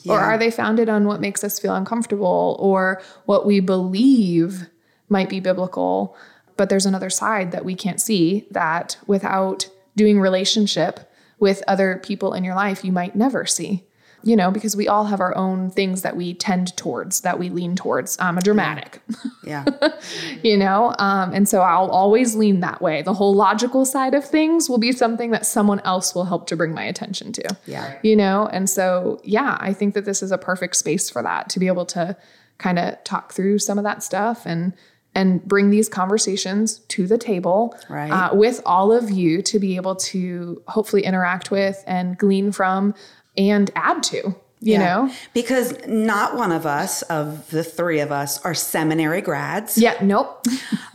Mm. 0.04 0.10
Or 0.10 0.20
are 0.20 0.38
they 0.38 0.50
founded 0.50 0.88
on 0.88 1.06
what 1.06 1.20
makes 1.20 1.44
us 1.44 1.58
feel 1.58 1.74
uncomfortable 1.74 2.56
or 2.60 3.02
what 3.26 3.46
we 3.46 3.60
believe 3.60 4.68
might 5.08 5.28
be 5.28 5.40
biblical? 5.40 6.16
But 6.56 6.68
there's 6.68 6.86
another 6.86 7.10
side 7.10 7.52
that 7.52 7.64
we 7.64 7.74
can't 7.74 8.00
see 8.00 8.46
that 8.50 8.98
without 9.06 9.68
doing 9.96 10.20
relationship 10.20 11.10
with 11.38 11.62
other 11.66 12.00
people 12.02 12.34
in 12.34 12.44
your 12.44 12.54
life, 12.54 12.84
you 12.84 12.92
might 12.92 13.16
never 13.16 13.46
see. 13.46 13.84
You 14.24 14.36
know, 14.36 14.50
because 14.50 14.76
we 14.76 14.86
all 14.88 15.04
have 15.06 15.20
our 15.20 15.36
own 15.36 15.70
things 15.70 16.02
that 16.02 16.16
we 16.16 16.34
tend 16.34 16.76
towards, 16.76 17.22
that 17.22 17.38
we 17.38 17.50
lean 17.50 17.74
towards. 17.76 18.16
I'm 18.20 18.38
a 18.38 18.40
dramatic, 18.40 19.00
Yeah. 19.44 19.64
you 20.42 20.56
know? 20.56 20.94
Um, 20.98 21.32
and 21.32 21.48
so 21.48 21.60
I'll 21.60 21.90
always 21.90 22.34
lean 22.36 22.60
that 22.60 22.80
way. 22.80 23.02
The 23.02 23.14
whole 23.14 23.34
logical 23.34 23.84
side 23.84 24.14
of 24.14 24.24
things 24.24 24.68
will 24.70 24.78
be 24.78 24.92
something 24.92 25.30
that 25.32 25.44
someone 25.46 25.80
else 25.80 26.14
will 26.14 26.24
help 26.24 26.46
to 26.48 26.56
bring 26.56 26.72
my 26.74 26.84
attention 26.84 27.32
to 27.32 27.56
Yeah. 27.66 27.98
you 28.02 28.14
know 28.16 28.48
and 28.52 28.68
so 28.70 29.20
yeah 29.24 29.56
i 29.60 29.72
think 29.72 29.94
that 29.94 30.04
this 30.04 30.22
is 30.22 30.30
a 30.32 30.38
perfect 30.38 30.76
space 30.76 31.10
for 31.10 31.22
that 31.22 31.48
to 31.50 31.58
be 31.60 31.66
able 31.66 31.86
to 31.86 32.16
kind 32.58 32.78
of 32.78 33.02
talk 33.04 33.32
through 33.32 33.58
some 33.58 33.78
of 33.78 33.84
that 33.84 34.02
stuff 34.02 34.42
and 34.46 34.72
and 35.14 35.44
bring 35.44 35.68
these 35.70 35.88
conversations 35.90 36.78
to 36.88 37.06
the 37.06 37.18
table 37.18 37.76
Right. 37.90 38.10
uh, 38.10 38.34
with 38.34 38.60
all 38.64 38.92
of 38.92 39.10
you 39.10 39.42
to 39.42 39.58
be 39.58 39.76
able 39.76 39.96
to 39.96 40.62
hopefully 40.68 41.02
interact 41.04 41.50
with 41.50 41.82
and 41.86 42.16
glean 42.16 42.52
from 42.52 42.94
and 43.36 43.70
add 43.74 44.02
to 44.04 44.16
you 44.16 44.34
Yeah. 44.60 44.78
know 44.78 45.10
Because 45.34 45.74
not 45.86 46.36
one 46.36 46.52
of 46.52 46.66
us, 46.66 47.02
of 47.02 47.50
the 47.50 47.64
three 47.64 48.00
of 48.00 48.12
us, 48.12 48.40
are 48.44 48.54
seminary 48.54 49.20
grads. 49.20 49.76
yeah 49.78 49.94
nope 50.02 50.44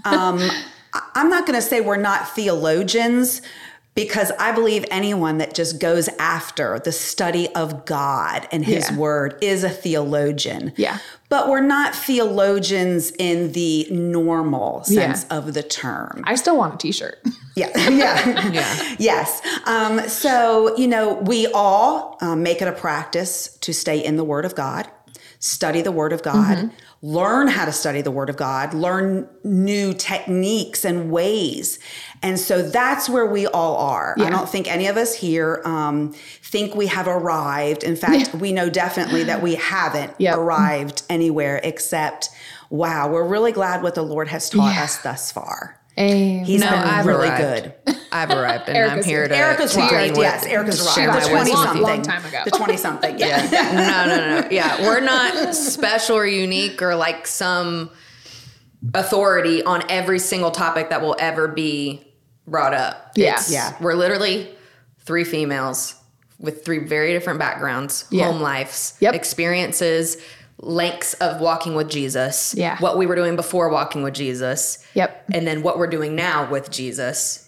um, 0.06 0.40
I'm 1.16 1.30
not 1.30 1.46
going 1.46 1.60
to 1.60 1.66
say 1.66 1.82
we're 1.82 1.98
not 1.98 2.30
theologians 2.36 3.42
because 3.98 4.32
I 4.40 4.52
believe 4.52 4.86
anyone 4.92 5.40
that 5.40 5.56
just 5.56 5.80
goes 5.80 6.08
after 6.20 6.78
the 6.80 6.92
study 6.92 7.50
of 7.56 7.84
God 7.86 8.48
and 8.52 8.64
his 8.64 8.90
Yeah. 8.92 8.96
word 8.98 9.36
is 9.42 9.64
a 9.64 9.70
theologian. 9.72 10.72
Yeah. 10.78 11.00
But 11.30 11.50
we're 11.50 11.62
not 11.62 11.96
theologians 11.96 13.12
in 13.18 13.52
the 13.54 13.88
normal 13.90 14.84
Yeah. 14.88 15.14
sense 15.14 15.26
of 15.32 15.54
the 15.56 15.64
term. 15.64 16.22
i 16.26 16.36
still 16.36 16.56
want 16.56 16.76
a 16.76 16.78
t-shirt 16.78 17.18
Yeah. 17.56 17.70
Yeah. 17.90 18.50
Yeah. 18.50 18.96
yes. 19.00 19.42
Um, 19.66 20.08
so, 20.08 20.78
you 20.78 20.88
know, 20.88 21.14
we 21.16 21.48
all 21.48 22.18
um, 22.22 22.44
make 22.44 22.62
it 22.62 22.68
a 22.68 22.72
practice 22.72 23.58
to 23.62 23.74
stay 23.74 23.98
in 24.04 24.16
the 24.16 24.24
Word 24.24 24.46
of 24.46 24.54
God, 24.54 24.88
study 25.40 25.82
the 25.82 25.92
Word 25.92 26.14
of 26.14 26.24
God, 26.24 26.72
learn 27.02 27.48
how 27.48 27.66
to 27.66 27.72
study 27.72 28.02
the 28.02 28.12
Word 28.12 28.30
of 28.30 28.38
God, 28.38 28.74
learn 28.74 29.28
new 29.44 29.94
techniques 29.94 30.84
and 30.86 31.12
ways. 31.12 31.80
And 32.24 32.40
so 32.40 32.62
that's 32.62 33.08
where 33.10 33.26
we 33.28 33.46
all 33.48 33.78
are. 33.78 34.16
I 34.20 34.30
don't 34.30 34.50
think 34.50 34.68
any 34.72 34.88
of 34.88 34.98
us 34.98 35.14
here 35.16 35.62
um, 35.66 36.14
think 36.42 36.74
we 36.76 36.88
have 36.88 37.08
arrived. 37.08 37.84
In 37.84 37.96
fact, 37.96 38.34
we 38.34 38.52
know 38.52 38.70
definitely 38.70 39.24
that 39.26 39.42
we 39.42 39.56
haven't 39.56 40.14
Yep. 40.18 40.38
arrived 40.38 41.04
anywhere 41.10 41.60
except, 41.64 42.30
wow, 42.70 43.08
we're 43.10 43.28
really 43.28 43.52
glad 43.52 43.84
what 43.84 43.94
the 43.96 44.02
Lord 44.04 44.28
has 44.30 44.50
taught 44.50 44.74
Yeah. 44.76 44.84
us 44.84 44.98
thus 44.98 45.32
far. 45.32 45.77
Amen. 46.00 46.46
He's 46.46 46.62
No, 46.62 46.70
been 46.70 46.80
I've 46.80 47.06
really 47.06 47.28
arrived. 47.30 47.74
good. 47.88 47.96
I've 48.12 48.30
arrived 48.30 48.70
and 48.70 48.78
I'm 48.92 49.04
here 49.04 49.20
here. 49.22 49.28
to 49.30 49.36
Erica's 49.38 49.74
to 49.74 49.80
arrived. 49.80 50.12
with- 50.12 50.20
Yes, 50.26 50.46
Erica's 50.46 50.80
arrived. 50.82 50.96
share 50.96 51.12
The 51.12 51.28
twenty 51.28 51.52
something. 51.52 51.82
Long 51.82 52.02
time 52.04 52.26
ago. 52.26 52.42
The 52.46 52.52
twenty 52.52 52.78
something. 52.78 53.18
Yeah. 53.20 53.48
no, 54.08 54.16
no, 54.16 54.18
no, 54.18 54.42
no. 54.42 54.48
Yeah, 54.52 54.82
we're 54.88 55.00
not 55.00 55.56
special 55.56 56.18
or 56.18 56.26
unique 56.26 56.82
or 56.82 56.96
like 56.96 57.26
some 57.28 57.90
authority 58.94 59.64
on 59.64 59.84
every 59.90 60.20
single 60.20 60.52
topic 60.52 60.90
that 60.92 61.02
will 61.02 61.16
ever 61.20 61.48
be 61.48 62.06
brought 62.48 62.74
up. 62.74 63.12
Yeah. 63.16 63.30
It's- 63.32 63.52
Yeah. 63.52 63.74
We're 63.82 63.96
literally 63.96 64.56
three 65.06 65.24
females 65.24 65.96
with 66.40 66.64
three 66.64 66.78
very 66.80 67.12
different 67.14 67.40
backgrounds, 67.40 68.06
Yeah. 68.12 68.26
home 68.26 68.40
lives, 68.42 68.94
Yep. 69.00 69.16
experiences, 69.16 70.18
lengths 70.60 71.14
of 71.16 71.40
walking 71.40 71.76
with 71.76 71.90
Jesus, 71.90 72.54
Yeah. 72.58 72.78
what 72.80 72.98
we 72.98 73.06
were 73.06 73.16
doing 73.16 73.36
before 73.36 73.70
walking 73.70 74.02
with 74.04 74.14
Jesus, 74.16 74.80
Yep. 74.96 75.26
and 75.34 75.46
then 75.48 75.62
what 75.62 75.78
we're 75.78 75.88
doing 75.88 76.16
now 76.16 76.50
with 76.50 76.70
Jesus 76.72 77.44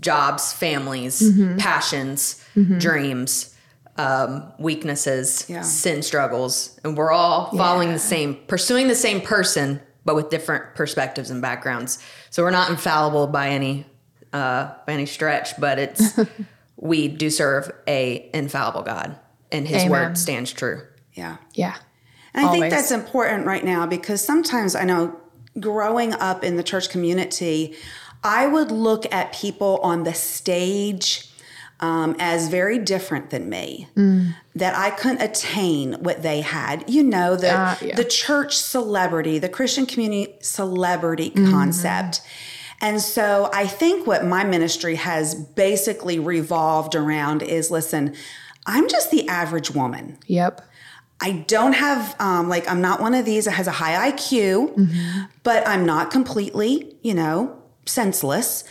jobs, 0.00 0.52
families, 0.52 1.20
Mm-hmm. 1.20 1.58
passions, 1.58 2.42
dreams, 2.78 3.54
um, 3.98 4.50
weaknesses, 4.58 5.44
Yeah. 5.48 5.60
sin 5.62 6.02
struggles. 6.02 6.80
And 6.84 6.96
we're 6.96 7.12
all 7.12 7.50
following 7.56 7.92
the 7.92 7.98
same, 7.98 8.38
pursuing 8.46 8.88
the 8.88 8.94
same 8.94 9.20
person, 9.20 9.80
but 10.06 10.14
with 10.16 10.30
different 10.30 10.74
perspectives 10.74 11.30
and 11.30 11.42
backgrounds. 11.42 11.98
So 12.30 12.42
we're 12.42 12.50
not 12.50 12.70
infallible 12.70 13.26
by 13.26 13.48
any 13.50 13.86
uh, 14.32 14.72
by 14.86 14.92
any 14.92 15.06
stretch, 15.06 15.58
but 15.58 15.78
it's 15.78 16.18
we 16.76 17.08
do 17.08 17.28
serve 17.30 17.70
a 17.86 18.28
infallible 18.34 18.82
God, 18.82 19.16
and 19.52 19.66
His 19.68 19.82
Amen. 19.84 19.90
word 19.90 20.18
stands 20.18 20.52
true. 20.52 20.82
Yeah. 21.14 21.36
yeah 21.54 21.74
And 22.38 22.48
I 22.48 22.52
think 22.52 22.70
that's 22.70 22.90
important 22.90 23.46
right 23.46 23.64
now 23.64 23.86
because 23.86 24.22
sometimes 24.24 24.74
I 24.74 24.84
know 24.84 25.16
growing 25.58 26.12
up 26.14 26.44
in 26.44 26.56
the 26.56 26.62
church 26.62 26.88
community, 26.90 27.74
I 28.22 28.46
would 28.46 28.70
look 28.70 29.12
at 29.12 29.32
people 29.32 29.78
on 29.82 30.04
the 30.04 30.14
stage 30.14 31.24
um, 31.80 32.16
as 32.18 32.48
very 32.48 32.76
different 32.80 33.30
than 33.30 33.48
me, 33.48 33.86
Mm. 33.96 34.34
that 34.56 34.74
I 34.76 34.90
couldn't 34.90 35.22
attain 35.22 35.92
what 36.00 36.22
they 36.24 36.40
had. 36.40 36.84
You 36.90 37.04
know, 37.04 37.36
the, 37.36 37.52
Uh, 37.56 37.76
yeah. 37.80 37.94
the 37.94 38.02
church 38.04 38.56
celebrity, 38.56 39.38
the 39.38 39.48
Christian 39.48 39.86
community 39.86 40.34
celebrity 40.40 41.30
Mm-hmm. 41.30 41.50
concept. 41.52 42.20
And 42.80 43.00
so 43.00 43.48
I 43.52 43.66
think 43.68 44.06
what 44.08 44.24
my 44.26 44.42
ministry 44.44 44.96
has 44.96 45.34
basically 45.36 46.18
revolved 46.18 46.94
around 46.96 47.42
is 47.42 47.70
listen, 47.70 48.12
I'm 48.66 48.88
just 48.88 49.10
the 49.12 49.28
average 49.28 49.70
woman. 49.70 50.18
yep 50.26 50.60
I 51.20 51.32
don't 51.32 51.72
have 51.72 52.14
um, 52.20 52.48
like 52.48 52.68
I'm 52.70 52.80
not 52.80 53.00
one 53.00 53.14
of 53.14 53.24
these 53.24 53.46
that 53.46 53.52
has 53.52 53.66
a 53.66 53.72
high 53.72 54.10
IQ, 54.12 54.88
but 55.42 55.66
I'm 55.66 55.84
not 55.84 56.10
completely, 56.10 56.96
you 57.02 57.14
know, 57.14 57.60
senseless. 57.86 58.64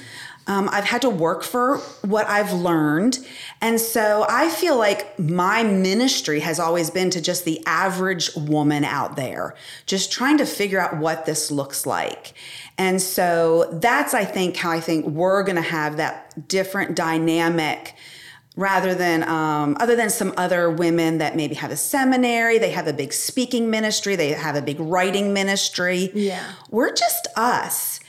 Um, 0.48 0.70
I've 0.72 0.86
had 0.86 1.01
to 1.01 1.10
work 1.10 1.44
for 1.44 1.80
what 2.04 2.25
I've 2.27 2.54
learned. 2.54 3.20
And 3.60 3.82
so 3.82 4.25
I 4.30 4.48
feel 4.50 4.77
like 4.77 5.20
my 5.20 5.62
ministry 5.62 6.39
has 6.39 6.58
always 6.58 6.89
been 6.89 7.10
to 7.10 7.22
just 7.22 7.44
the 7.44 7.62
average 7.66 8.34
woman 8.34 8.86
out 8.86 9.18
there, 9.18 9.56
just 9.86 10.10
trying 10.10 10.38
to 10.38 10.46
figure 10.46 10.80
out 10.80 10.98
what 10.98 11.25
this 11.25 11.51
looks 11.51 11.86
like. 11.86 12.34
And 12.77 13.01
so 13.01 13.68
that's, 13.74 14.13
I 14.13 14.24
think, 14.24 14.56
how 14.56 14.72
I 14.72 14.80
think 14.80 15.06
we're 15.06 15.44
going 15.44 15.58
to 15.58 15.62
have 15.62 15.98
that 15.98 16.48
different 16.48 16.96
dynamic 16.96 17.96
rather 18.58 18.94
than 18.96 19.24
um, 19.24 19.78
other 19.80 19.96
than 19.96 20.10
some 20.10 20.34
other 20.36 20.70
women 20.70 21.20
that 21.20 21.36
maybe 21.38 21.56
have 21.56 21.72
a 21.72 21.78
seminary 21.78 22.58
they 22.58 22.72
have 22.72 22.88
a 22.88 22.94
big 22.94 23.14
speaking 23.14 23.70
ministry 23.70 24.16
they 24.18 24.30
have 24.30 24.56
a 24.58 24.62
big 24.62 24.80
writing 24.80 25.32
ministry 25.32 26.12
Yeah. 26.14 26.44
we're 26.70 26.94
just 26.94 27.28
us 27.38 28.00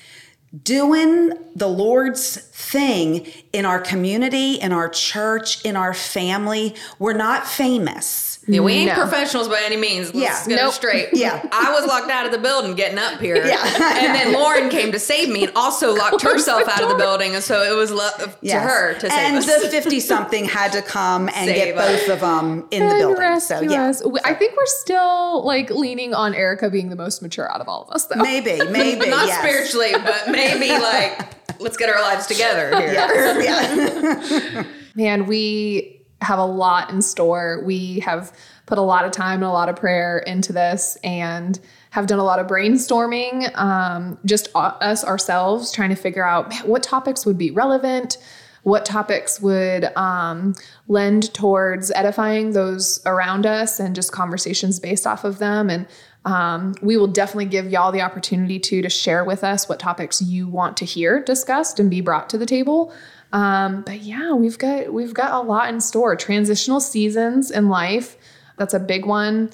doing 0.64 1.32
the 1.54 1.68
lord's 1.68 2.36
thing 2.38 3.26
in 3.58 3.64
our 3.66 3.80
community 3.80 4.54
in 4.54 4.72
our 4.72 4.88
church 4.88 5.64
in 5.64 5.74
our 5.76 5.92
family 5.92 6.74
we're 6.98 7.12
not 7.28 7.46
famous 7.46 8.38
Yeah, 8.50 8.60
we 8.60 8.72
ain't 8.72 8.88
No. 8.88 8.94
professionals 9.04 9.46
by 9.54 9.60
any 9.62 9.76
means. 9.76 10.14
Let's 10.14 10.16
Yeah. 10.16 10.48
get 10.48 10.56
Nope. 10.62 10.70
it 10.70 10.74
straight. 10.80 11.08
Yeah. 11.24 11.42
I 11.52 11.70
was 11.76 11.84
locked 11.86 12.10
out 12.10 12.24
of 12.24 12.32
the 12.32 12.38
building 12.38 12.72
getting 12.74 12.96
up 12.96 13.20
here. 13.20 13.36
Yeah. 13.36 13.60
and 14.02 14.14
then 14.16 14.32
Lauren 14.32 14.70
came 14.70 14.90
to 14.92 14.98
save 14.98 15.28
me 15.28 15.40
and 15.44 15.52
also 15.54 15.92
locked 16.02 16.22
herself 16.22 16.66
out 16.66 16.82
of 16.82 16.88
the 16.88 16.94
building. 16.94 17.34
And 17.34 17.44
so 17.44 17.62
it 17.62 17.76
was 17.76 17.90
lo- 17.90 18.08
to 18.52 18.58
her 18.68 18.94
to 18.94 19.10
save 19.10 19.12
and 19.12 19.36
us. 19.36 19.44
the 19.44 19.68
50 19.68 20.00
something 20.00 20.46
had 20.46 20.72
to 20.72 20.80
come 20.80 21.28
and 21.28 21.46
Save 21.50 21.56
get 21.56 21.76
us. 21.76 22.00
both 22.00 22.08
of 22.14 22.20
them 22.20 22.66
in 22.70 22.88
the 22.88 22.94
building 22.94 23.40
so 23.40 23.60
yeah 23.60 23.88
us. 23.90 24.02
I 24.24 24.32
think 24.32 24.52
we're 24.56 24.74
still 24.84 25.44
like 25.44 25.68
leaning 25.68 26.14
on 26.14 26.34
Erica 26.34 26.70
being 26.70 26.88
the 26.88 26.96
most 26.96 27.20
mature 27.20 27.52
out 27.52 27.60
of 27.60 27.68
all 27.68 27.82
of 27.82 27.90
us, 27.94 28.06
though. 28.06 28.16
maybe 28.22 28.56
maybe 28.70 29.10
Not 29.10 29.26
yes. 29.26 29.38
spiritually, 29.40 29.92
but 29.92 30.30
maybe 30.30 30.70
like, 30.70 31.37
let's 31.58 31.76
get 31.76 31.88
our 31.88 32.00
lives 32.00 32.26
together 32.26 32.68
here. 32.78 32.92
Yes, 32.92 34.42
yeah. 34.42 34.64
Man, 34.94 35.26
we 35.26 36.02
have 36.20 36.38
a 36.38 36.44
lot 36.44 36.90
in 36.90 37.00
store. 37.00 37.62
We 37.64 38.00
have 38.00 38.32
put 38.66 38.78
a 38.78 38.82
lot 38.82 39.04
of 39.04 39.12
time 39.12 39.36
and 39.36 39.44
a 39.44 39.52
lot 39.52 39.68
of 39.68 39.76
prayer 39.76 40.18
into 40.18 40.52
this 40.52 40.96
and 41.02 41.58
have 41.90 42.06
done 42.06 42.18
a 42.18 42.24
lot 42.24 42.38
of 42.38 42.46
brainstorming, 42.46 43.56
um, 43.56 44.18
just 44.24 44.48
us 44.54 45.04
ourselves 45.04 45.72
trying 45.72 45.88
to 45.88 45.96
figure 45.96 46.24
out 46.24 46.52
what 46.66 46.82
topics 46.82 47.24
would 47.24 47.38
be 47.38 47.50
relevant, 47.50 48.18
what 48.64 48.84
topics 48.84 49.40
would 49.40 49.84
um, 49.96 50.54
lend 50.88 51.32
towards 51.32 51.90
edifying 51.92 52.52
those 52.52 53.00
around 53.06 53.46
us 53.46 53.80
and 53.80 53.94
just 53.94 54.12
conversations 54.12 54.78
based 54.78 55.06
off 55.06 55.24
of 55.24 55.38
them. 55.38 55.70
And 55.70 55.86
um, 56.28 56.74
we 56.82 56.98
will 56.98 57.06
definitely 57.06 57.46
give 57.46 57.70
y'all 57.70 57.90
the 57.90 58.02
opportunity 58.02 58.58
to 58.58 58.82
to 58.82 58.90
share 58.90 59.24
with 59.24 59.42
us 59.42 59.66
what 59.66 59.80
topics 59.80 60.20
you 60.20 60.46
want 60.46 60.76
to 60.76 60.84
hear 60.84 61.22
discussed 61.22 61.80
and 61.80 61.90
be 61.90 62.02
brought 62.02 62.28
to 62.28 62.36
the 62.36 62.44
table. 62.44 62.92
Um, 63.32 63.80
but 63.80 64.02
yeah, 64.02 64.34
we've 64.34 64.58
got 64.58 64.92
we've 64.92 65.14
got 65.14 65.32
a 65.32 65.40
lot 65.40 65.70
in 65.70 65.80
store. 65.80 66.16
Transitional 66.16 66.80
seasons 66.80 67.50
in 67.50 67.70
life, 67.70 68.18
that's 68.58 68.74
a 68.74 68.78
big 68.78 69.06
one. 69.06 69.52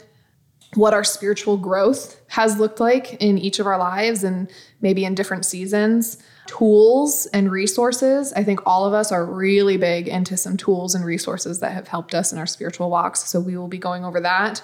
What 0.75 0.95
our 0.95 1.05
spiritual 1.05 1.59
growth 1.59 2.21
has 2.31 2.59
looked 2.59 2.81
like 2.81 3.23
in 3.23 3.39
each 3.39 3.61
of 3.61 3.69
our 3.69 3.79
lives 3.79 4.25
and 4.25 4.51
maybe 4.81 5.05
in 5.05 5.15
different 5.15 5.47
seasons. 5.47 6.19
Tools 6.49 7.27
and 7.27 7.53
resources. 7.53 8.33
I 8.33 8.43
think 8.43 8.67
all 8.67 8.85
of 8.85 8.93
us 8.93 9.13
are 9.13 9.25
really 9.25 9.77
big 9.77 10.09
into 10.09 10.37
some 10.37 10.57
tools 10.57 10.97
and 10.97 11.05
resources 11.05 11.61
that 11.61 11.71
have 11.71 11.87
helped 11.87 12.17
us 12.17 12.33
in 12.33 12.39
our 12.39 12.47
spiritual 12.47 12.91
walks. 12.91 13.29
So 13.29 13.39
we 13.39 13.57
will 13.57 13.69
be 13.69 13.79
going 13.79 14.05
over 14.05 14.21
that. 14.21 14.61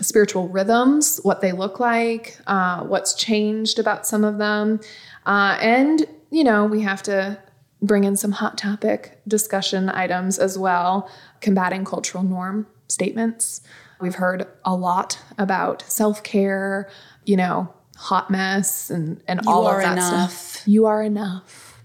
Spiritual 0.00 0.48
rhythms, 0.48 1.20
what 1.22 1.40
they 1.40 1.52
look 1.52 1.80
like, 1.80 2.38
uh, 2.46 2.82
what's 2.84 3.14
changed 3.14 3.78
about 3.78 4.06
some 4.06 4.24
of 4.24 4.38
them. 4.38 4.80
Uh, 5.26 5.58
and, 5.60 6.06
you 6.30 6.44
know, 6.44 6.64
we 6.64 6.82
have 6.82 7.02
to 7.04 7.38
bring 7.82 8.04
in 8.04 8.16
some 8.16 8.32
hot 8.32 8.58
topic 8.58 9.20
discussion 9.26 9.88
items 9.88 10.38
as 10.38 10.58
well, 10.58 11.10
combating 11.40 11.84
cultural 11.84 12.24
norm 12.24 12.66
statements. 12.88 13.60
We've 14.00 14.14
heard 14.14 14.46
a 14.64 14.74
lot 14.74 15.18
about 15.38 15.82
self 15.82 16.22
care, 16.22 16.88
you 17.24 17.36
know, 17.36 17.72
hot 17.96 18.30
mess 18.30 18.90
and, 18.90 19.22
and 19.26 19.40
all 19.46 19.66
of 19.66 19.82
that 19.82 19.92
enough. 19.94 20.32
stuff. 20.32 20.68
You 20.68 20.86
are 20.86 21.02
enough. 21.02 21.82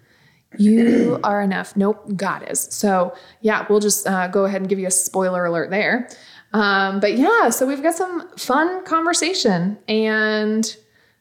You 0.57 1.19
are 1.23 1.41
enough. 1.41 1.75
Nope, 1.75 2.15
God 2.15 2.47
is. 2.47 2.67
So, 2.69 3.15
yeah, 3.41 3.65
we'll 3.69 3.79
just 3.79 4.07
uh, 4.07 4.27
go 4.27 4.45
ahead 4.45 4.61
and 4.61 4.69
give 4.69 4.77
you 4.77 4.85
a 4.87 4.91
spoiler 4.91 5.45
alert 5.45 5.71
there. 5.71 6.07
Um, 6.53 6.99
but 6.99 7.17
yeah, 7.17 7.49
so 7.49 7.65
we've 7.65 7.81
got 7.81 7.95
some 7.95 8.29
fun 8.37 8.85
conversation. 8.85 9.77
And 9.87 10.75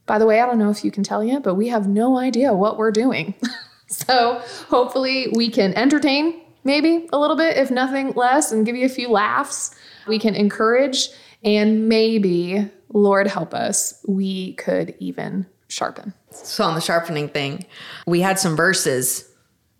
by 0.06 0.18
the 0.18 0.26
way, 0.26 0.40
I 0.40 0.46
don't 0.46 0.58
know 0.58 0.70
if 0.70 0.84
you 0.84 0.90
can 0.90 1.02
tell 1.02 1.24
yet, 1.24 1.42
but 1.42 1.54
we 1.54 1.68
have 1.68 1.88
no 1.88 2.18
idea 2.18 2.52
what 2.52 2.76
we're 2.76 2.90
doing. 2.90 3.34
so 3.86 4.42
hopefully 4.68 5.28
we 5.34 5.48
can 5.48 5.74
entertain 5.74 6.40
maybe 6.64 7.08
a 7.12 7.18
little 7.18 7.36
bit, 7.36 7.56
if 7.56 7.70
nothing 7.70 8.12
less, 8.12 8.52
and 8.52 8.66
give 8.66 8.76
you 8.76 8.86
a 8.86 8.90
few 8.90 9.10
laughs. 9.10 9.74
We 10.06 10.18
can 10.18 10.34
encourage 10.34 11.08
and 11.44 11.88
maybe, 11.88 12.70
Lord 12.92 13.26
help 13.26 13.54
us, 13.54 14.00
we 14.06 14.54
could 14.54 14.94
even 14.98 15.46
sharpen. 15.68 16.14
So 16.30 16.64
on 16.64 16.74
the 16.74 16.80
sharpening 16.80 17.28
thing, 17.28 17.66
we 18.06 18.20
had 18.20 18.38
some 18.38 18.54
verses 18.54 19.28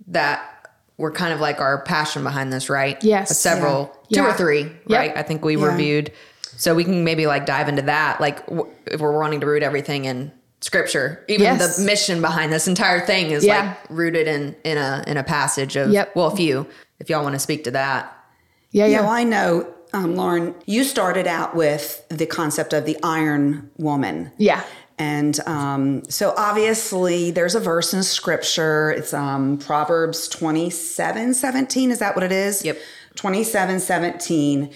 that 0.09 0.52
were 1.03 1.11
kind 1.11 1.35
of 1.35 1.41
like 1.41 1.61
our 1.61 1.83
passion 1.83 2.23
behind 2.23 2.53
this, 2.53 2.71
right? 2.71 2.97
Yes. 3.03 3.37
Several, 3.37 3.93
Yeah. 4.09 4.23
two 4.23 4.29
or 4.29 4.33
three, 4.35 4.63
Yep. 4.87 4.99
right? 5.01 5.13
I 5.17 5.23
think 5.23 5.45
we 5.45 5.57
Yeah. 5.57 5.67
reviewed. 5.67 6.13
So 6.57 6.77
we 6.77 6.85
can 6.85 7.03
maybe 7.03 7.27
like 7.27 7.45
dive 7.45 7.69
into 7.69 7.83
that, 7.83 8.21
like 8.21 8.47
w- 8.47 8.69
if 8.87 9.01
we're 9.01 9.19
wanting 9.19 9.41
to 9.41 9.47
root 9.47 9.65
everything 9.65 10.05
in 10.05 10.31
scripture. 10.61 11.25
Even 11.27 11.43
Yes. 11.45 11.77
the 11.77 11.83
mission 11.83 12.21
behind 12.21 12.53
this 12.53 12.69
entire 12.69 13.01
thing 13.01 13.33
is 13.33 13.45
Yeah. 13.45 13.61
like 13.63 13.77
rooted 13.91 14.29
in 14.29 14.55
in 14.63 14.79
a 14.79 15.03
in 15.09 15.17
a 15.17 15.25
passage 15.25 15.75
of 15.75 15.91
Yep. 15.91 16.15
well, 16.15 16.27
a 16.29 16.37
few. 16.37 16.67
If 17.01 17.11
y'all 17.11 17.25
want 17.25 17.35
to 17.35 17.41
speak 17.41 17.65
to 17.65 17.73
that, 17.73 18.13
Yeah, 18.71 18.87
Yeah, 18.87 18.91
yeah. 18.93 19.01
well, 19.03 19.11
I 19.11 19.25
know, 19.25 19.67
um, 19.93 20.15
Lauren, 20.17 20.55
you 20.65 20.85
started 20.85 21.27
out 21.27 21.55
with 21.55 22.03
the 22.09 22.25
concept 22.27 22.73
of 22.73 22.87
the 22.87 22.97
iron 23.03 23.69
woman. 23.77 24.31
Yeah. 24.39 24.61
And 25.03 25.41
um, 25.49 26.05
so 26.09 26.33
obviously 26.37 27.33
there's 27.33 27.57
a 27.57 27.61
verse 27.61 27.93
in 27.93 28.05
scripture. 28.05 28.93
It's 28.93 29.13
um, 29.13 29.59
Proverbs 29.59 30.29
27 30.29 31.35
17. 31.35 31.91
Is 31.91 31.99
that 31.99 32.15
what 32.15 32.23
it 32.23 32.31
is? 32.31 32.65
Yep. 32.65 32.79
27 33.17 33.81
17. 33.81 34.73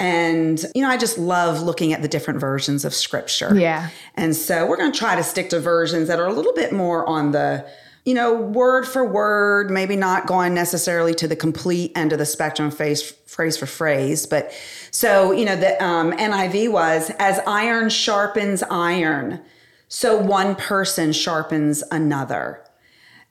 And, 0.00 0.64
you 0.74 0.82
know, 0.82 0.90
I 0.90 0.96
just 0.96 1.16
love 1.16 1.62
looking 1.62 1.92
at 1.92 2.02
the 2.02 2.08
different 2.08 2.40
versions 2.40 2.84
of 2.84 2.92
scripture. 2.92 3.56
Yeah. 3.56 3.90
And 4.16 4.34
so 4.34 4.66
we're 4.66 4.76
going 4.76 4.90
to 4.90 4.98
try 4.98 5.14
to 5.14 5.22
stick 5.22 5.48
to 5.50 5.60
versions 5.60 6.08
that 6.08 6.18
are 6.18 6.26
a 6.26 6.32
little 6.32 6.54
bit 6.54 6.72
more 6.72 7.08
on 7.08 7.30
the, 7.30 7.64
you 8.04 8.14
know, 8.14 8.34
word 8.34 8.86
for 8.86 9.04
word, 9.04 9.70
maybe 9.70 9.94
not 9.94 10.26
going 10.26 10.54
necessarily 10.54 11.14
to 11.14 11.28
the 11.28 11.36
complete 11.36 11.92
end 11.94 12.12
of 12.12 12.18
the 12.18 12.26
spectrum, 12.26 12.72
phrase, 12.72 13.12
phrase 13.26 13.56
for 13.56 13.66
phrase. 13.66 14.26
But 14.26 14.52
so, 14.90 15.30
you 15.30 15.44
know, 15.44 15.56
the 15.56 15.82
um, 15.84 16.10
NIV 16.12 16.72
was 16.72 17.12
as 17.20 17.38
iron 17.46 17.90
sharpens 17.90 18.64
iron, 18.64 19.40
so 19.88 20.16
one 20.16 20.54
person 20.54 21.12
sharpens 21.12 21.82
another. 21.90 22.64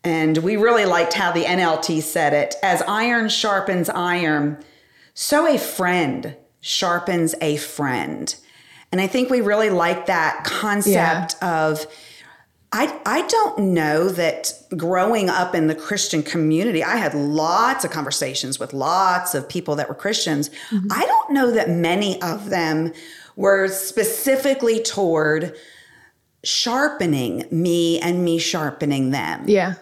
And 0.03 0.37
we 0.39 0.57
really 0.57 0.85
liked 0.85 1.13
how 1.13 1.31
the 1.31 1.43
NLT 1.43 2.01
said 2.01 2.33
it 2.33 2.55
as 2.63 2.81
iron 2.83 3.29
sharpens 3.29 3.89
iron, 3.89 4.63
so 5.13 5.47
a 5.47 5.57
friend 5.57 6.35
sharpens 6.61 7.35
a 7.41 7.57
friend. 7.57 8.35
And 8.91 9.01
I 9.01 9.07
think 9.07 9.29
we 9.29 9.41
really 9.41 9.69
like 9.69 10.05
that 10.05 10.43
concept 10.43 11.41
of 11.43 11.85
I 12.71 12.99
I 13.05 13.21
don't 13.27 13.59
know 13.59 14.09
that 14.09 14.53
growing 14.75 15.29
up 15.29 15.55
in 15.55 15.67
the 15.67 15.75
Christian 15.75 16.23
community, 16.23 16.83
I 16.83 16.97
had 16.97 17.13
lots 17.13 17.85
of 17.85 17.91
conversations 17.91 18.59
with 18.59 18.73
lots 18.73 19.33
of 19.33 19.47
people 19.47 19.75
that 19.75 19.87
were 19.89 19.95
Christians. 19.95 20.49
Mm-hmm. 20.69 20.87
I 20.91 21.05
don't 21.05 21.31
know 21.31 21.51
that 21.51 21.69
many 21.69 22.21
of 22.21 22.49
them 22.49 22.93
were 23.35 23.67
specifically 23.67 24.81
toward 24.81 25.55
sharpening 26.47 27.45
me 27.51 27.99
and 27.99 28.23
me 28.23 28.37
sharpening 28.37 29.11
them. 29.11 29.43
Yeah. 29.47 29.75